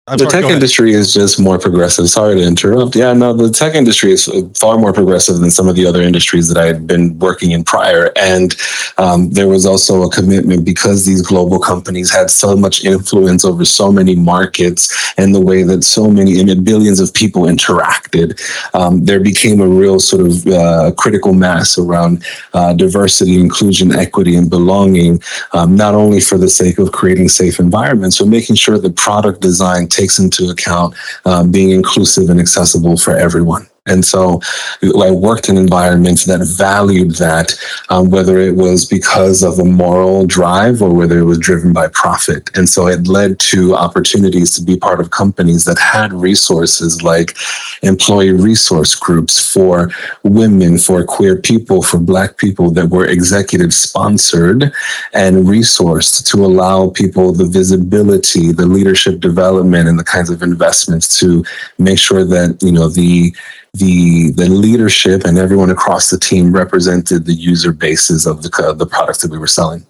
[0.09, 2.09] I'm the sorry, tech industry is just more progressive.
[2.09, 2.95] Sorry to interrupt.
[2.95, 6.47] Yeah, no, the tech industry is far more progressive than some of the other industries
[6.47, 8.13] that I had been working in prior.
[8.15, 8.55] And
[8.97, 13.65] um, there was also a commitment because these global companies had so much influence over
[13.65, 18.39] so many markets and the way that so many and billions of people interacted.
[18.73, 24.37] Um, there became a real sort of uh, critical mass around uh, diversity, inclusion, equity,
[24.37, 28.77] and belonging, um, not only for the sake of creating safe environments, but making sure
[28.77, 30.95] the product design takes into account
[31.25, 33.67] um, being inclusive and accessible for everyone.
[33.87, 34.41] And so
[34.83, 37.57] I worked in environments that valued that,
[37.89, 41.87] um, whether it was because of a moral drive or whether it was driven by
[41.87, 42.49] profit.
[42.55, 47.35] And so it led to opportunities to be part of companies that had resources like
[47.81, 49.89] employee resource groups for
[50.23, 54.71] women, for queer people, for Black people that were executive sponsored
[55.13, 61.19] and resourced to allow people the visibility, the leadership development, and the kinds of investments
[61.19, 61.43] to
[61.77, 63.33] make sure that, you know, the
[63.77, 68.85] the the leadership and everyone across the team represented the user bases of the the
[68.85, 69.85] products that we were selling.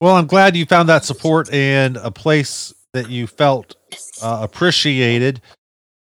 [0.00, 3.76] Well, I'm glad you found that support and a place that you felt
[4.22, 5.40] uh, appreciated.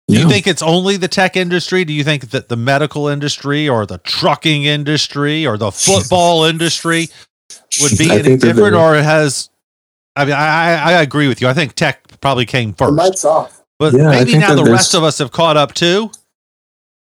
[0.09, 0.29] Do you Yeah.
[0.29, 1.85] think it's only the tech industry?
[1.85, 7.09] Do you think that the medical industry or the trucking industry or the football industry
[7.81, 9.51] would be any different, or has?
[10.17, 11.49] I mean, I, I I agree with you.
[11.49, 13.63] I think tech probably came first, off.
[13.79, 16.11] but Yeah, maybe now the rest of us have caught up too.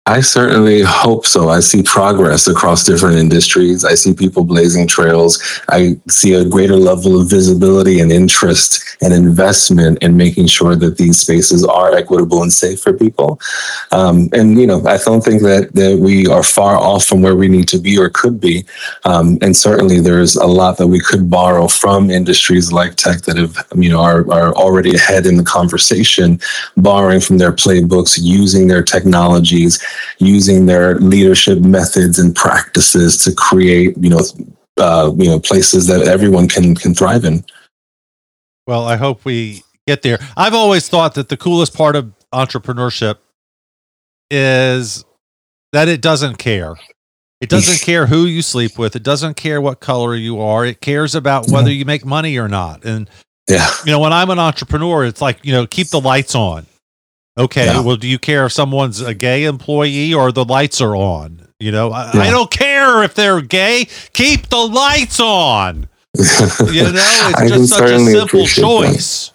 [0.06, 1.48] I certainly hope so.
[1.48, 3.86] I see progress across different industries.
[3.86, 5.42] I see people blazing trails.
[5.70, 10.98] I see a greater level of visibility and interest and investment in making sure that
[10.98, 13.40] these spaces are equitable and safe for people.
[13.94, 17.38] Um, and, you know, I don't think that, that we are far off from where
[17.38, 18.66] we need to be or could be.
[19.06, 23.38] Um, and certainly there's a lot that we could borrow from industries like tech that
[23.38, 26.42] have, you know, are, are already ahead in the conversation,
[26.76, 29.82] borrowing from their playbooks, using their technologies,
[30.20, 34.22] using their leadership methods and practices to create, you know,
[34.78, 37.44] uh, you know, places that everyone can can thrive in.
[38.68, 40.20] Well, I hope we get there.
[40.38, 43.18] I've always thought that the coolest part of entrepreneurship
[44.32, 45.06] is
[45.74, 46.76] that it doesn't care.
[47.42, 48.96] It doesn't care who you sleep with.
[48.96, 50.66] It doesn't care what color you are.
[50.66, 52.86] It cares about whether you make money or not.
[52.86, 53.10] And
[53.50, 56.66] Yeah, you know, when I'm an entrepreneur, it's like, you know, keep the lights on.
[57.38, 57.66] Okay.
[57.66, 57.82] Yeah.
[57.82, 61.48] Well, do you care if someone's a gay employee or the lights are on?
[61.60, 63.88] You know, I, I don't care if they're gay.
[64.14, 65.88] Keep the lights on.
[66.72, 69.30] You know, it's just such a simple choice.
[69.30, 69.33] that.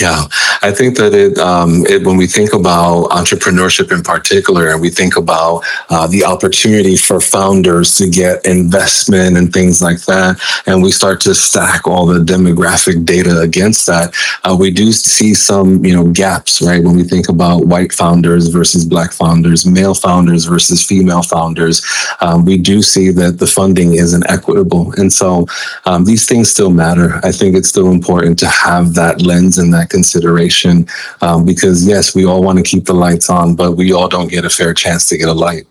[0.00, 0.24] Yeah,
[0.62, 4.90] I think that it, um, it when we think about entrepreneurship in particular, and we
[4.90, 10.82] think about uh, the opportunity for founders to get investment and things like that, and
[10.82, 15.84] we start to stack all the demographic data against that, uh, we do see some
[15.84, 16.82] you know gaps, right?
[16.82, 21.82] When we think about white founders versus black founders, male founders versus female founders,
[22.20, 25.46] um, we do see that the funding isn't equitable, and so
[25.86, 27.20] um, these things still matter.
[27.24, 30.86] I think it's still important to have that lens and that consideration
[31.20, 34.28] um, because, yes, we all want to keep the lights on, but we all don't
[34.28, 35.66] get a fair chance to get a light.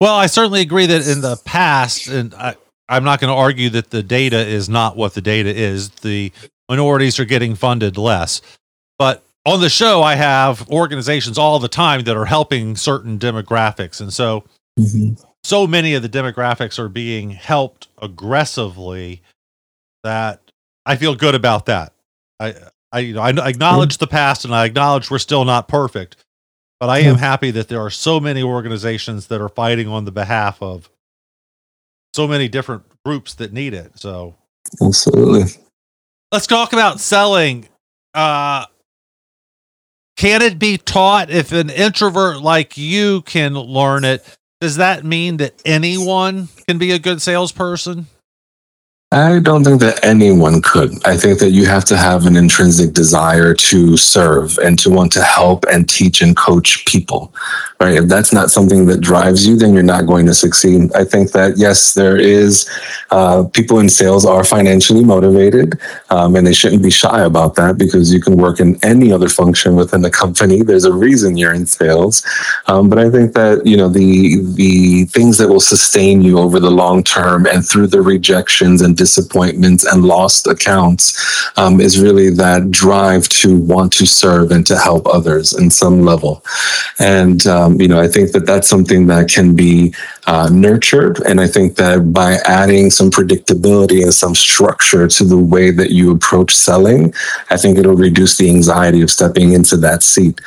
[0.00, 2.56] Well, I certainly agree that in the past, and I,
[2.88, 5.90] I'm not going to argue that the data is not what the data is.
[5.90, 6.32] The
[6.68, 8.40] minorities are getting funded less.
[8.98, 14.00] But on the show, I have organizations all the time that are helping certain demographics.
[14.00, 14.44] And so,
[15.44, 19.22] so many of the demographics are being helped aggressively
[20.02, 20.40] that
[20.86, 21.92] I feel good about that.
[22.38, 22.54] I,
[22.92, 26.16] I, you know, I acknowledge the past and I acknowledge we're still not perfect,
[26.80, 30.12] but I am happy that there are so many organizations that are fighting on the
[30.12, 30.90] behalf of
[32.14, 33.98] so many different groups that need it.
[33.98, 34.34] So
[34.82, 35.52] Absolutely.
[36.32, 37.68] let's talk about selling.
[38.12, 38.66] Uh,
[40.16, 44.36] can it be taught if an introvert like you can learn it?
[44.60, 48.06] Does that mean that anyone can be a good salesperson?
[49.12, 50.92] I don't think that anyone could.
[51.04, 55.10] I think that you have to have an intrinsic desire to serve and to want
[55.12, 57.34] to help and teach and coach people,
[57.80, 57.94] right?
[57.94, 60.92] If that's not something that drives you, then you're not going to succeed.
[60.94, 62.68] I think that, yes, there is,
[63.10, 67.78] uh, people in sales are financially motivated um, and they shouldn't be shy about that
[67.78, 70.62] because you can work in any other function within the company.
[70.62, 72.24] There's a reason you're in sales.
[72.66, 76.60] Um, but I think that, you know, the, the things that will sustain you over
[76.60, 82.28] the long term and through the rejections and disappointments and lost accounts um, is really
[82.28, 86.44] that drive to want to serve and to help others in some level.
[86.98, 89.94] And um, Um, you know, I think that that's something that can be
[90.26, 91.20] uh, nurtured.
[91.20, 95.90] And I think that by adding some predictability and some structure to the way that
[95.90, 97.14] you approach selling,
[97.50, 100.40] I think it'll reduce the anxiety of stepping into that seat.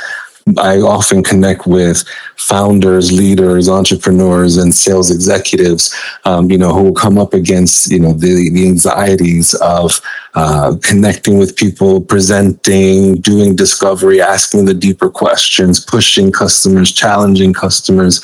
[0.58, 2.04] I often connect with
[2.36, 8.00] founders, leaders, entrepreneurs, and sales executives, um, you know, who will come up against, you
[8.00, 10.02] know, the, the anxieties of
[10.36, 18.22] uh, connecting with people, presenting, doing discovery, asking the deeper questions, pushing customers, challenging customers.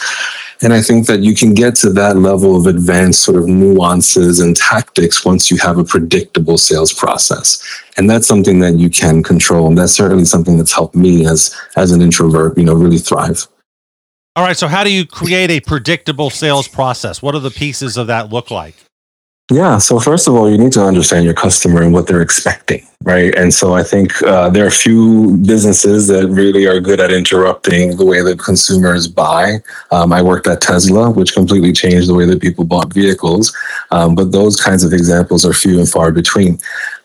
[0.61, 4.41] And I think that you can get to that level of advanced sort of nuances
[4.41, 7.63] and tactics once you have a predictable sales process.
[7.97, 9.67] And that's something that you can control.
[9.67, 13.47] And that's certainly something that's helped me as as an introvert, you know, really thrive.
[14.35, 14.57] All right.
[14.57, 17.21] So how do you create a predictable sales process?
[17.21, 18.75] What do the pieces of that look like?
[19.51, 19.79] Yeah.
[19.79, 23.33] So first of all, you need to understand your customer and what they're expecting, right?
[23.35, 27.11] And so I think uh, there are a few businesses that really are good at
[27.11, 29.55] interrupting the way that consumers buy.
[29.89, 33.55] Um, I worked at Tesla, which completely changed the way that people bought vehicles.
[33.89, 36.59] Um, but those kinds of examples are few and far between.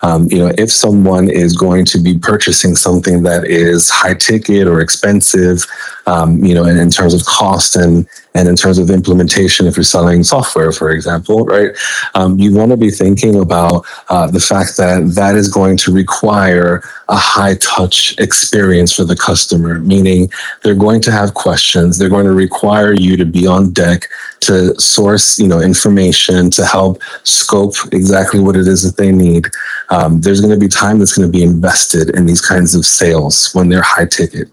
[0.05, 4.69] Um, you know, if someone is going to be purchasing something that is high ticket
[4.69, 5.65] or expensive,
[6.07, 9.77] um, you know, in, in terms of cost and and in terms of implementation, if
[9.77, 11.71] you're selling software, for example, right,
[12.15, 15.93] um, you want to be thinking about uh, the fact that that is going to
[15.93, 20.31] require a high touch experience for the customer, meaning
[20.63, 21.97] they're going to have questions.
[21.97, 24.09] They're going to require you to be on deck
[24.47, 29.47] to source, you know, information to help scope exactly what it is that they need.
[29.91, 32.85] Um, there's going to be time that's going to be invested in these kinds of
[32.85, 34.49] sales when they're high ticket.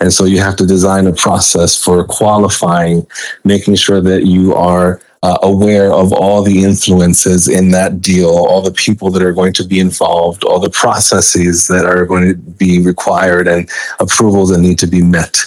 [0.00, 3.06] And so you have to design a process for qualifying,
[3.44, 8.62] making sure that you are uh, aware of all the influences in that deal, all
[8.62, 12.34] the people that are going to be involved, all the processes that are going to
[12.34, 13.68] be required, and
[13.98, 15.38] approvals that need to be met.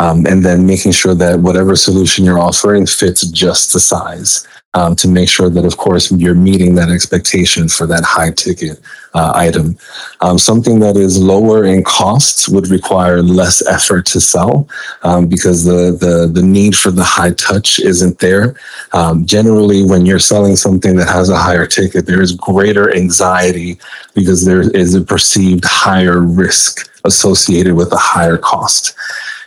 [0.00, 4.94] Um, and then making sure that whatever solution you're offering fits just the size um,
[4.96, 8.80] to make sure that, of course, you're meeting that expectation for that high ticket
[9.14, 9.76] uh, item.
[10.20, 14.68] Um, something that is lower in costs would require less effort to sell
[15.02, 18.54] um, because the, the, the need for the high touch isn't there.
[18.92, 23.78] Um, generally, when you're selling something that has a higher ticket, there is greater anxiety
[24.14, 28.94] because there is a perceived higher risk associated with a higher cost.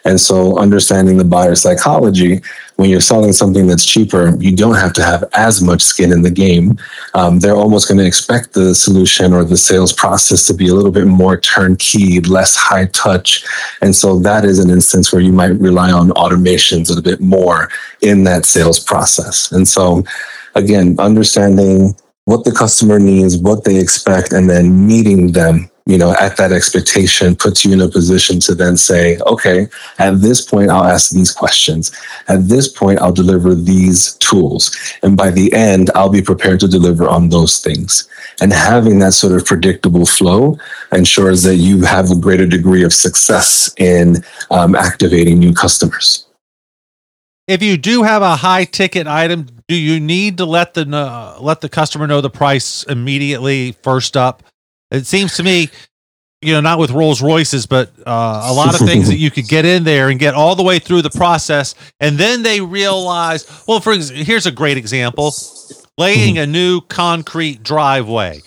[0.05, 2.41] And so, understanding the buyer psychology,
[2.75, 6.21] when you're selling something that's cheaper, you don't have to have as much skin in
[6.21, 6.77] the game.
[7.13, 10.73] Um, they're almost going to expect the solution or the sales process to be a
[10.73, 13.45] little bit more turnkey, less high touch.
[13.81, 17.69] And so, that is an instance where you might rely on automations a bit more
[18.01, 19.51] in that sales process.
[19.51, 20.03] And so,
[20.55, 21.95] again, understanding
[22.25, 26.53] what the customer needs, what they expect, and then meeting them you know, at that
[26.53, 29.67] expectation puts you in a position to then say, okay,
[29.99, 31.91] at this point, I'll ask these questions.
[32.29, 34.75] At this point, I'll deliver these tools.
[35.03, 38.07] And by the end, I'll be prepared to deliver on those things.
[38.41, 40.57] And having that sort of predictable flow
[40.93, 46.25] ensures that you have a greater degree of success in um, activating new customers.
[47.45, 51.37] If you do have a high ticket item, do you need to let the uh,
[51.41, 54.43] let the customer know the price immediately first up?
[54.93, 55.69] It seems to me,
[56.43, 59.47] you know, not with Rolls Royces, but uh, a lot of things that you could
[59.47, 63.63] get in there and get all the way through the process, and then they realize.
[63.67, 65.33] Well, for here's a great example:
[65.97, 68.41] laying a new concrete driveway.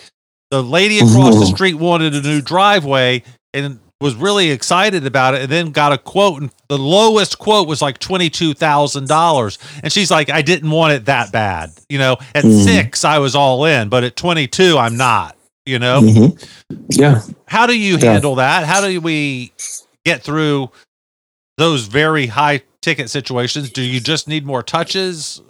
[0.51, 5.43] The lady across the street wanted a new driveway and was really excited about it,
[5.43, 9.59] and then got a quote, and the lowest quote was like twenty two thousand dollars,
[9.83, 12.63] and she's like, "I didn't want it that bad." You know, at mm.
[12.63, 15.37] six I was all in, but at twenty two I'm not
[15.67, 16.77] you know mm-hmm.
[16.89, 18.13] yeah how do you yeah.
[18.13, 19.53] handle that how do we
[20.05, 20.71] get through
[21.59, 25.43] those very high ticket situations do you just need more touches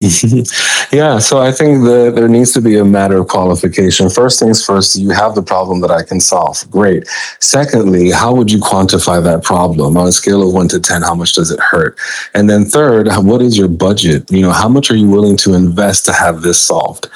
[0.92, 4.08] yeah, so I think that there needs to be a matter of qualification.
[4.08, 6.70] First things first, you have the problem that I can solve.
[6.70, 7.08] Great.
[7.40, 11.02] Secondly, how would you quantify that problem on a scale of one to 10?
[11.02, 11.98] How much does it hurt?
[12.32, 14.30] And then third, what is your budget?
[14.30, 17.08] You know, how much are you willing to invest to have this solved?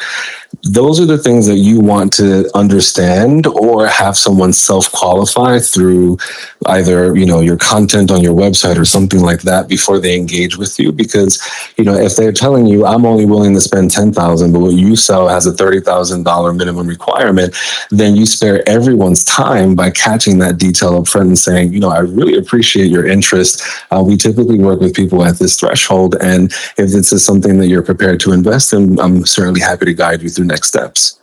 [0.62, 6.18] Those are the things that you want to understand or have someone self-qualify through
[6.66, 10.56] either you know your content on your website or something like that before they engage
[10.56, 10.92] with you.
[10.92, 11.40] Because
[11.76, 14.96] you know if they're telling you i'm only willing to spend 10000 but what you
[14.96, 17.56] sell has a $30000 minimum requirement
[17.90, 21.90] then you spare everyone's time by catching that detail up front and saying you know
[21.90, 23.62] i really appreciate your interest.
[23.90, 27.68] Uh, we typically work with people at this threshold and if this is something that
[27.68, 31.18] you're prepared to invest in i'm certainly happy to guide you through next steps.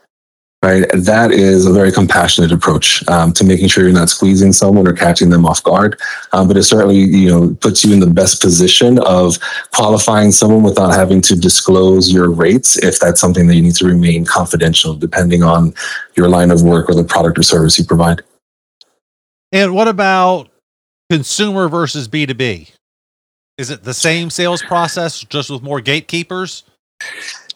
[0.64, 0.86] right?
[0.94, 4.94] That is a very compassionate approach um, to making sure you're not squeezing someone or
[4.94, 6.00] catching them off guard.
[6.34, 9.38] Um, but it certainly, you know, puts you in the best position of
[9.74, 13.86] qualifying someone without having to disclose your rates if that's something that you need to
[13.86, 15.74] remain confidential, depending on
[16.16, 18.22] your line of work or the product or service you provide.
[19.52, 20.50] And what about
[21.10, 22.72] consumer versus B2B?
[23.58, 26.64] Is it the same sales process just with more gatekeepers?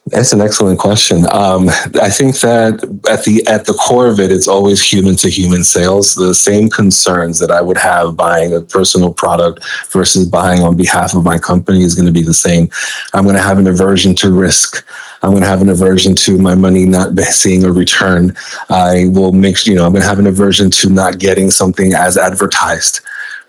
[0.08, 1.26] That's an excellent question.
[1.32, 1.70] Um,
[2.01, 5.64] I think that at the at the core of it, it's always human to human
[5.64, 6.14] sales.
[6.14, 11.16] The same concerns that I would have buying a personal product versus buying on behalf
[11.16, 12.70] of my company is going to be the same.
[13.14, 14.86] I'm going to have an aversion to risk.
[15.22, 18.36] I'm going to have an aversion to my money not seeing a return.
[18.70, 21.93] I will make you know I'm going to have an aversion to not getting something
[21.93, 22.99] as advertised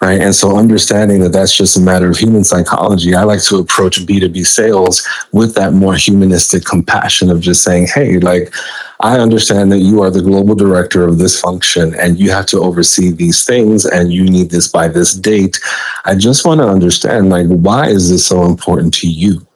[0.01, 0.20] right?
[0.20, 4.05] And so understanding that that's just a matter of human psychology, I like to approach
[4.05, 8.53] B2B sales with that more humanistic compassion of just saying, hey, like,
[9.01, 12.61] I understand that you are the global director of this function and you have to
[12.61, 15.61] oversee these things and you need this by this date.
[16.05, 19.47] I just want to understand, like, why is this so important to you?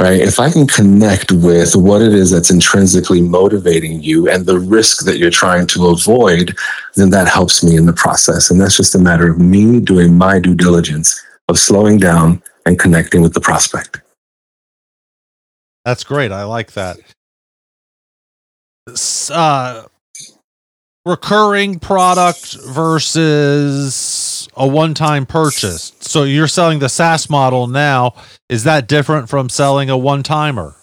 [0.00, 0.20] Right?
[0.20, 5.04] If I can connect with what it is that's intrinsically motivating you and the risk
[5.04, 6.54] that you're trying to avoid,
[6.96, 8.50] then that helps me in the process.
[8.50, 12.78] And that's just a matter of me doing my due diligence of slowing down and
[12.78, 14.00] connecting with the prospect.
[15.84, 16.30] That's great.
[16.30, 16.98] I like that.
[19.30, 19.84] Uh,
[21.04, 23.94] recurring product versus
[24.54, 25.92] a one time purchase.
[26.00, 28.14] So you're selling the SaaS model now.
[28.48, 30.74] Is that different from selling a one timer?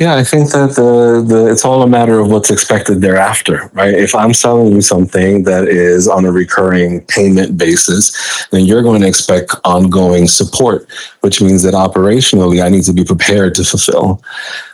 [0.00, 3.94] Yeah, I think that the, the it's all a matter of what's expected thereafter, right?
[3.94, 9.02] If I'm selling you something that is on a recurring payment basis, then you're going
[9.02, 10.88] to expect ongoing support,
[11.20, 14.22] which means that operationally I need to be prepared to fulfill.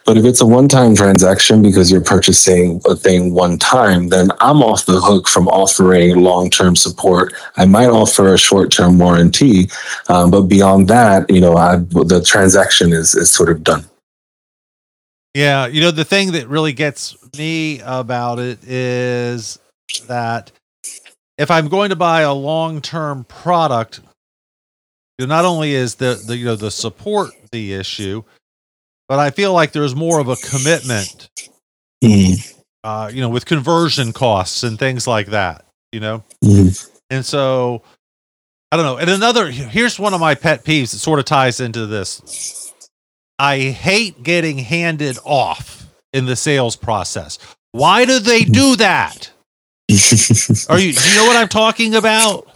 [0.06, 4.62] But if it's a one-time transaction because you're purchasing a thing one time, then I'm
[4.62, 7.34] off the hook from offering long-term support.
[7.56, 9.70] I might offer a short-term warranty,
[10.08, 13.84] um, but beyond that, you know, I, the transaction is is sort of done.
[15.34, 19.58] Yeah, you know the thing that really gets me about it is
[20.08, 20.50] that
[21.38, 24.00] if I'm going to buy a long-term product,
[25.18, 28.24] you know, not only is the, the you know the support the issue,
[29.08, 31.28] but I feel like there's more of a commitment.
[32.02, 32.54] Mm.
[32.82, 35.64] Uh, you know, with conversion costs and things like that.
[35.92, 36.90] You know, mm.
[37.08, 37.82] and so
[38.72, 38.96] I don't know.
[38.96, 42.69] And another here's one of my pet peeves that sort of ties into this
[43.40, 47.38] I hate getting handed off in the sales process.
[47.72, 49.30] Why do they do that?
[50.68, 52.46] Are you do you know what I'm talking about?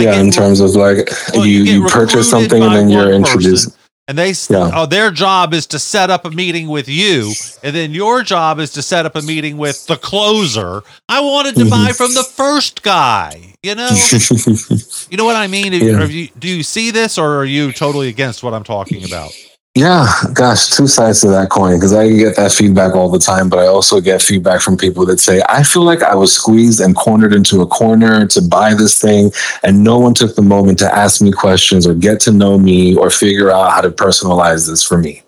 [0.00, 3.76] yeah, in terms of like well, you, you, you purchase something and then you're introduced.
[4.08, 4.70] And they yeah.
[4.74, 7.32] oh, their job is to set up a meeting with you,
[7.62, 10.82] and then your job is to set up a meeting with the closer.
[11.08, 11.92] I wanted to buy mm-hmm.
[11.92, 13.54] from the first guy.
[13.62, 13.90] You know,
[15.10, 15.72] you know what I mean.
[15.74, 16.04] Yeah.
[16.04, 19.30] You, do you see this, or are you totally against what I'm talking about?
[19.74, 23.48] Yeah, gosh, two sides to that coin because I get that feedback all the time,
[23.48, 26.80] but I also get feedback from people that say, I feel like I was squeezed
[26.80, 30.78] and cornered into a corner to buy this thing, and no one took the moment
[30.80, 34.68] to ask me questions or get to know me or figure out how to personalize
[34.68, 35.22] this for me.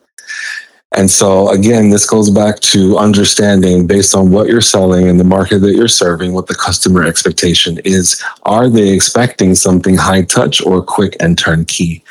[0.92, 5.24] And so, again, this goes back to understanding based on what you're selling and the
[5.24, 8.22] market that you're serving, what the customer expectation is.
[8.42, 12.04] Are they expecting something high touch or quick and turnkey?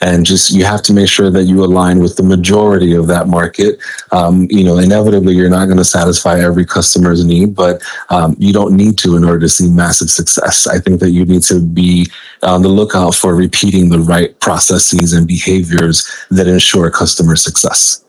[0.00, 3.28] And just you have to make sure that you align with the majority of that
[3.28, 3.78] market.
[4.12, 8.52] Um, you know, inevitably you're not going to satisfy every customer's need, but um, you
[8.52, 10.66] don't need to in order to see massive success.
[10.66, 12.06] I think that you need to be
[12.42, 18.04] on the lookout for repeating the right processes and behaviors that ensure customer success.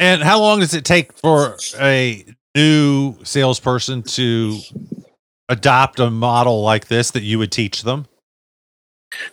[0.00, 4.58] And how long does it take for a new salesperson to
[5.48, 8.06] adopt a model like this that you would teach them?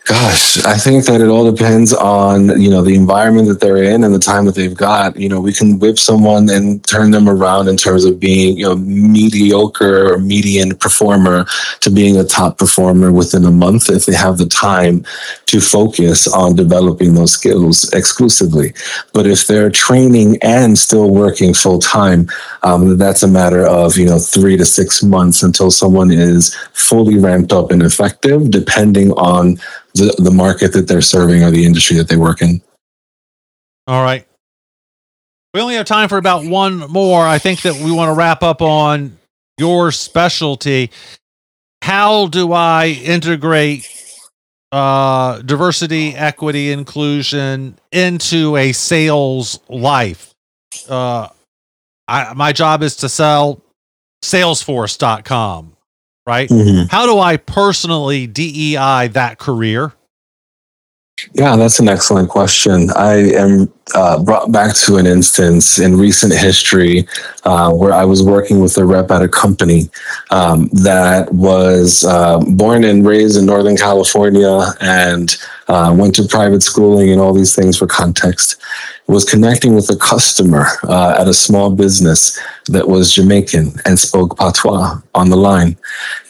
[0.05, 4.03] Gosh, I think that it all depends on you know the environment that they're in
[4.03, 5.15] and the time that they've got.
[5.17, 8.65] You know, we can whip someone and turn them around in terms of being you
[8.65, 11.45] know mediocre or median performer
[11.82, 15.03] to being a top performer within a month if they have the time
[15.47, 18.73] to focus on developing those skills exclusively.
[19.11, 22.30] But if they're training and still working full time,
[22.63, 27.17] um, that's a matter of you know three to six months until someone is fully
[27.17, 29.57] ramped up and effective, depending on
[29.96, 32.62] the, the market that they're serving or the industry that they work in.
[33.88, 34.28] All right.
[35.54, 37.26] We only have time for about one more.
[37.26, 39.18] I think that we want to wrap up on
[39.58, 40.91] your specialty.
[41.82, 43.89] How do I integrate
[44.76, 50.34] uh, diversity, equity, inclusion into a sales life.
[50.89, 51.30] Uh,
[52.10, 53.62] I, my job is to sell
[54.22, 55.74] Salesforce.com,
[56.26, 56.49] right?
[56.49, 56.89] Mhm.
[56.89, 59.93] How do I personally DEI that career?
[61.34, 62.89] Yeah, that's an excellent question.
[62.91, 67.07] I am uh, brought back to an instance in recent history
[67.45, 69.89] uh, where I was working with a rep at a company
[70.32, 75.38] um, that was uh, born and raised in Northern California and
[75.69, 78.57] uh, went to private schooling and all these things for context.
[79.08, 84.36] Was connecting with a customer uh, at a small business that was Jamaican and spoke
[84.36, 85.78] patois on the line.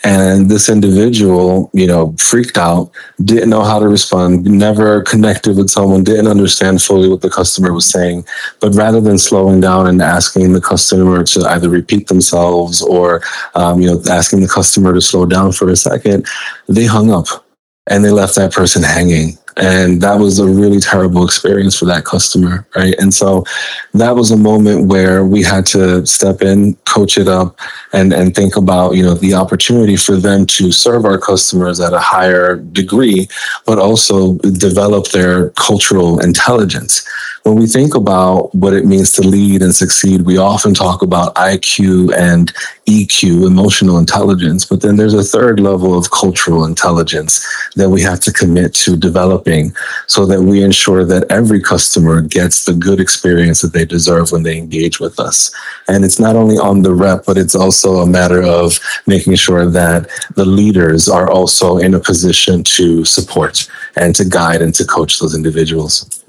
[0.03, 2.91] And this individual, you know, freaked out,
[3.23, 7.71] didn't know how to respond, never connected with someone, didn't understand fully what the customer
[7.71, 8.25] was saying.
[8.59, 13.21] But rather than slowing down and asking the customer to either repeat themselves or,
[13.55, 16.27] um, you know, asking the customer to slow down for a second,
[16.67, 17.44] they hung up
[17.87, 19.37] and they left that person hanging.
[19.57, 22.93] And that was a really terrible experience for that customer, right?
[22.99, 23.45] And so
[23.93, 27.57] that was a moment where we had to step in, coach it up,
[27.93, 31.93] and and think about you know the opportunity for them to serve our customers at
[31.93, 33.29] a higher degree,
[33.65, 37.07] but also develop their cultural intelligence.
[37.45, 41.35] When we think about what it means to lead and succeed, we often talk about
[41.35, 42.51] IQ and
[42.87, 48.19] EQ, emotional intelligence, but then there's a third level of cultural intelligence that we have
[48.21, 49.75] to commit to developing
[50.07, 54.41] so that we ensure that every customer gets the good experience that they deserve when
[54.41, 55.53] they engage with us.
[55.87, 59.69] And it's not only on the rep, but it's also a matter of making sure
[59.69, 64.83] that the leaders are also in a position to support and to guide and to
[64.83, 66.23] coach those individuals.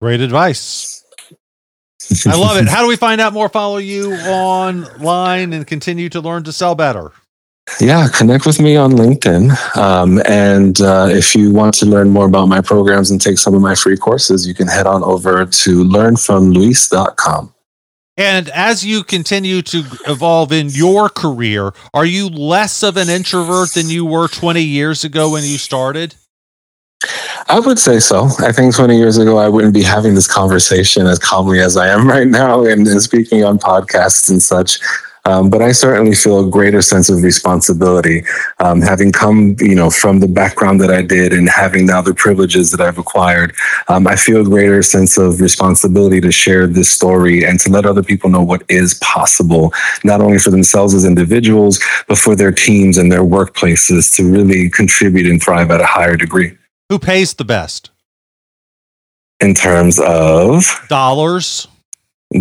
[0.00, 1.04] Great advice.
[2.26, 2.68] I love it.
[2.68, 3.48] How do we find out more?
[3.48, 7.12] Follow you online and continue to learn to sell better.
[7.80, 9.76] Yeah, connect with me on LinkedIn.
[9.76, 13.54] Um, and uh, if you want to learn more about my programs and take some
[13.54, 17.54] of my free courses, you can head on over to learnfromluis.com.
[18.16, 23.74] And as you continue to evolve in your career, are you less of an introvert
[23.74, 26.16] than you were 20 years ago when you started?
[27.50, 28.28] I would say so.
[28.40, 31.88] I think 20 years ago, I wouldn't be having this conversation as calmly as I
[31.88, 34.80] am right now and, and speaking on podcasts and such.
[35.24, 38.22] Um, but I certainly feel a greater sense of responsibility,
[38.60, 42.14] um, having come, you know, from the background that I did and having now the
[42.14, 43.54] privileges that I've acquired.
[43.88, 47.84] Um, I feel a greater sense of responsibility to share this story and to let
[47.84, 49.72] other people know what is possible,
[50.04, 54.70] not only for themselves as individuals, but for their teams and their workplaces to really
[54.70, 56.57] contribute and thrive at a higher degree.
[56.88, 57.90] Who pays the best?
[59.40, 61.68] In terms of Dollars?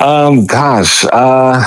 [0.00, 1.64] um, gosh, uh,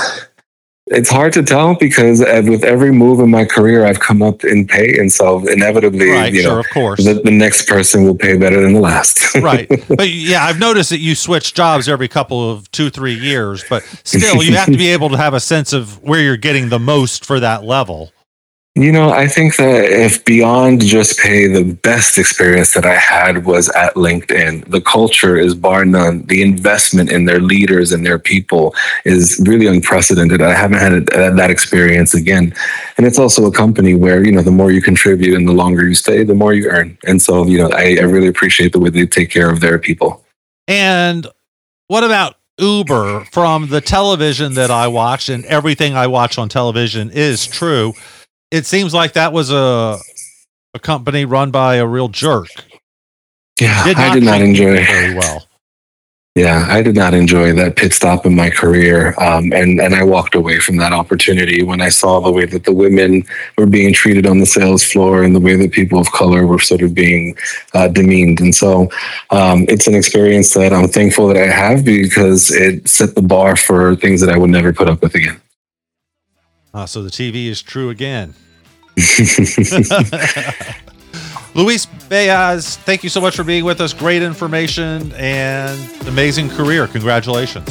[0.88, 4.66] it's hard to tell because with every move in my career, I've come up in
[4.66, 7.04] pay, and so inevitably, Right, you sure, know, of course.
[7.04, 9.34] the, the next person will pay better than the last.
[9.40, 9.68] right.
[9.88, 13.82] But yeah, I've noticed that you switch jobs every couple of two, three years, but
[14.04, 16.80] still, you have to be able to have a sense of where you're getting the
[16.80, 18.12] most for that level.
[18.76, 23.44] You know, I think that if beyond just pay, the best experience that I had
[23.44, 24.68] was at LinkedIn.
[24.68, 26.26] The culture is bar none.
[26.26, 30.42] The investment in their leaders and their people is really unprecedented.
[30.42, 32.52] I haven't had that experience again.
[32.96, 35.86] And it's also a company where, you know, the more you contribute and the longer
[35.86, 36.98] you stay, the more you earn.
[37.06, 39.78] And so, you know, I, I really appreciate the way they take care of their
[39.78, 40.24] people.
[40.66, 41.28] And
[41.86, 47.12] what about Uber from the television that I watch and everything I watch on television
[47.12, 47.94] is true.
[48.50, 49.98] It seems like that was a
[50.74, 52.48] a company run by a real jerk.
[53.60, 55.44] Yeah, I did not enjoy very well.
[56.34, 60.02] Yeah, I did not enjoy that pit stop in my career, um, and and I
[60.02, 63.22] walked away from that opportunity when I saw the way that the women
[63.56, 66.58] were being treated on the sales floor and the way that people of color were
[66.58, 67.36] sort of being
[67.72, 68.40] uh, demeaned.
[68.40, 68.90] And so,
[69.30, 73.54] um, it's an experience that I'm thankful that I have because it set the bar
[73.54, 75.40] for things that I would never put up with again.
[76.74, 78.34] Ah, so the TV is true again.
[81.54, 83.92] Luis Baez, thank you so much for being with us.
[83.92, 86.88] Great information and amazing career.
[86.88, 87.68] Congratulations.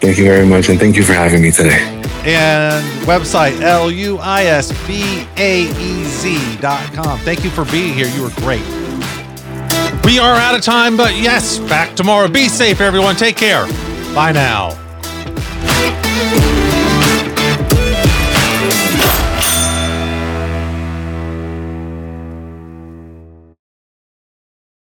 [0.00, 1.78] Thank you very much, and thank you for having me today.
[2.26, 7.18] And website L U I S B A E Z dot com.
[7.20, 8.06] Thank you for being here.
[8.08, 8.64] You were great.
[10.04, 12.28] We are out of time, but yes, back tomorrow.
[12.28, 13.16] Be safe, everyone.
[13.16, 13.64] Take care.
[14.14, 14.80] Bye now.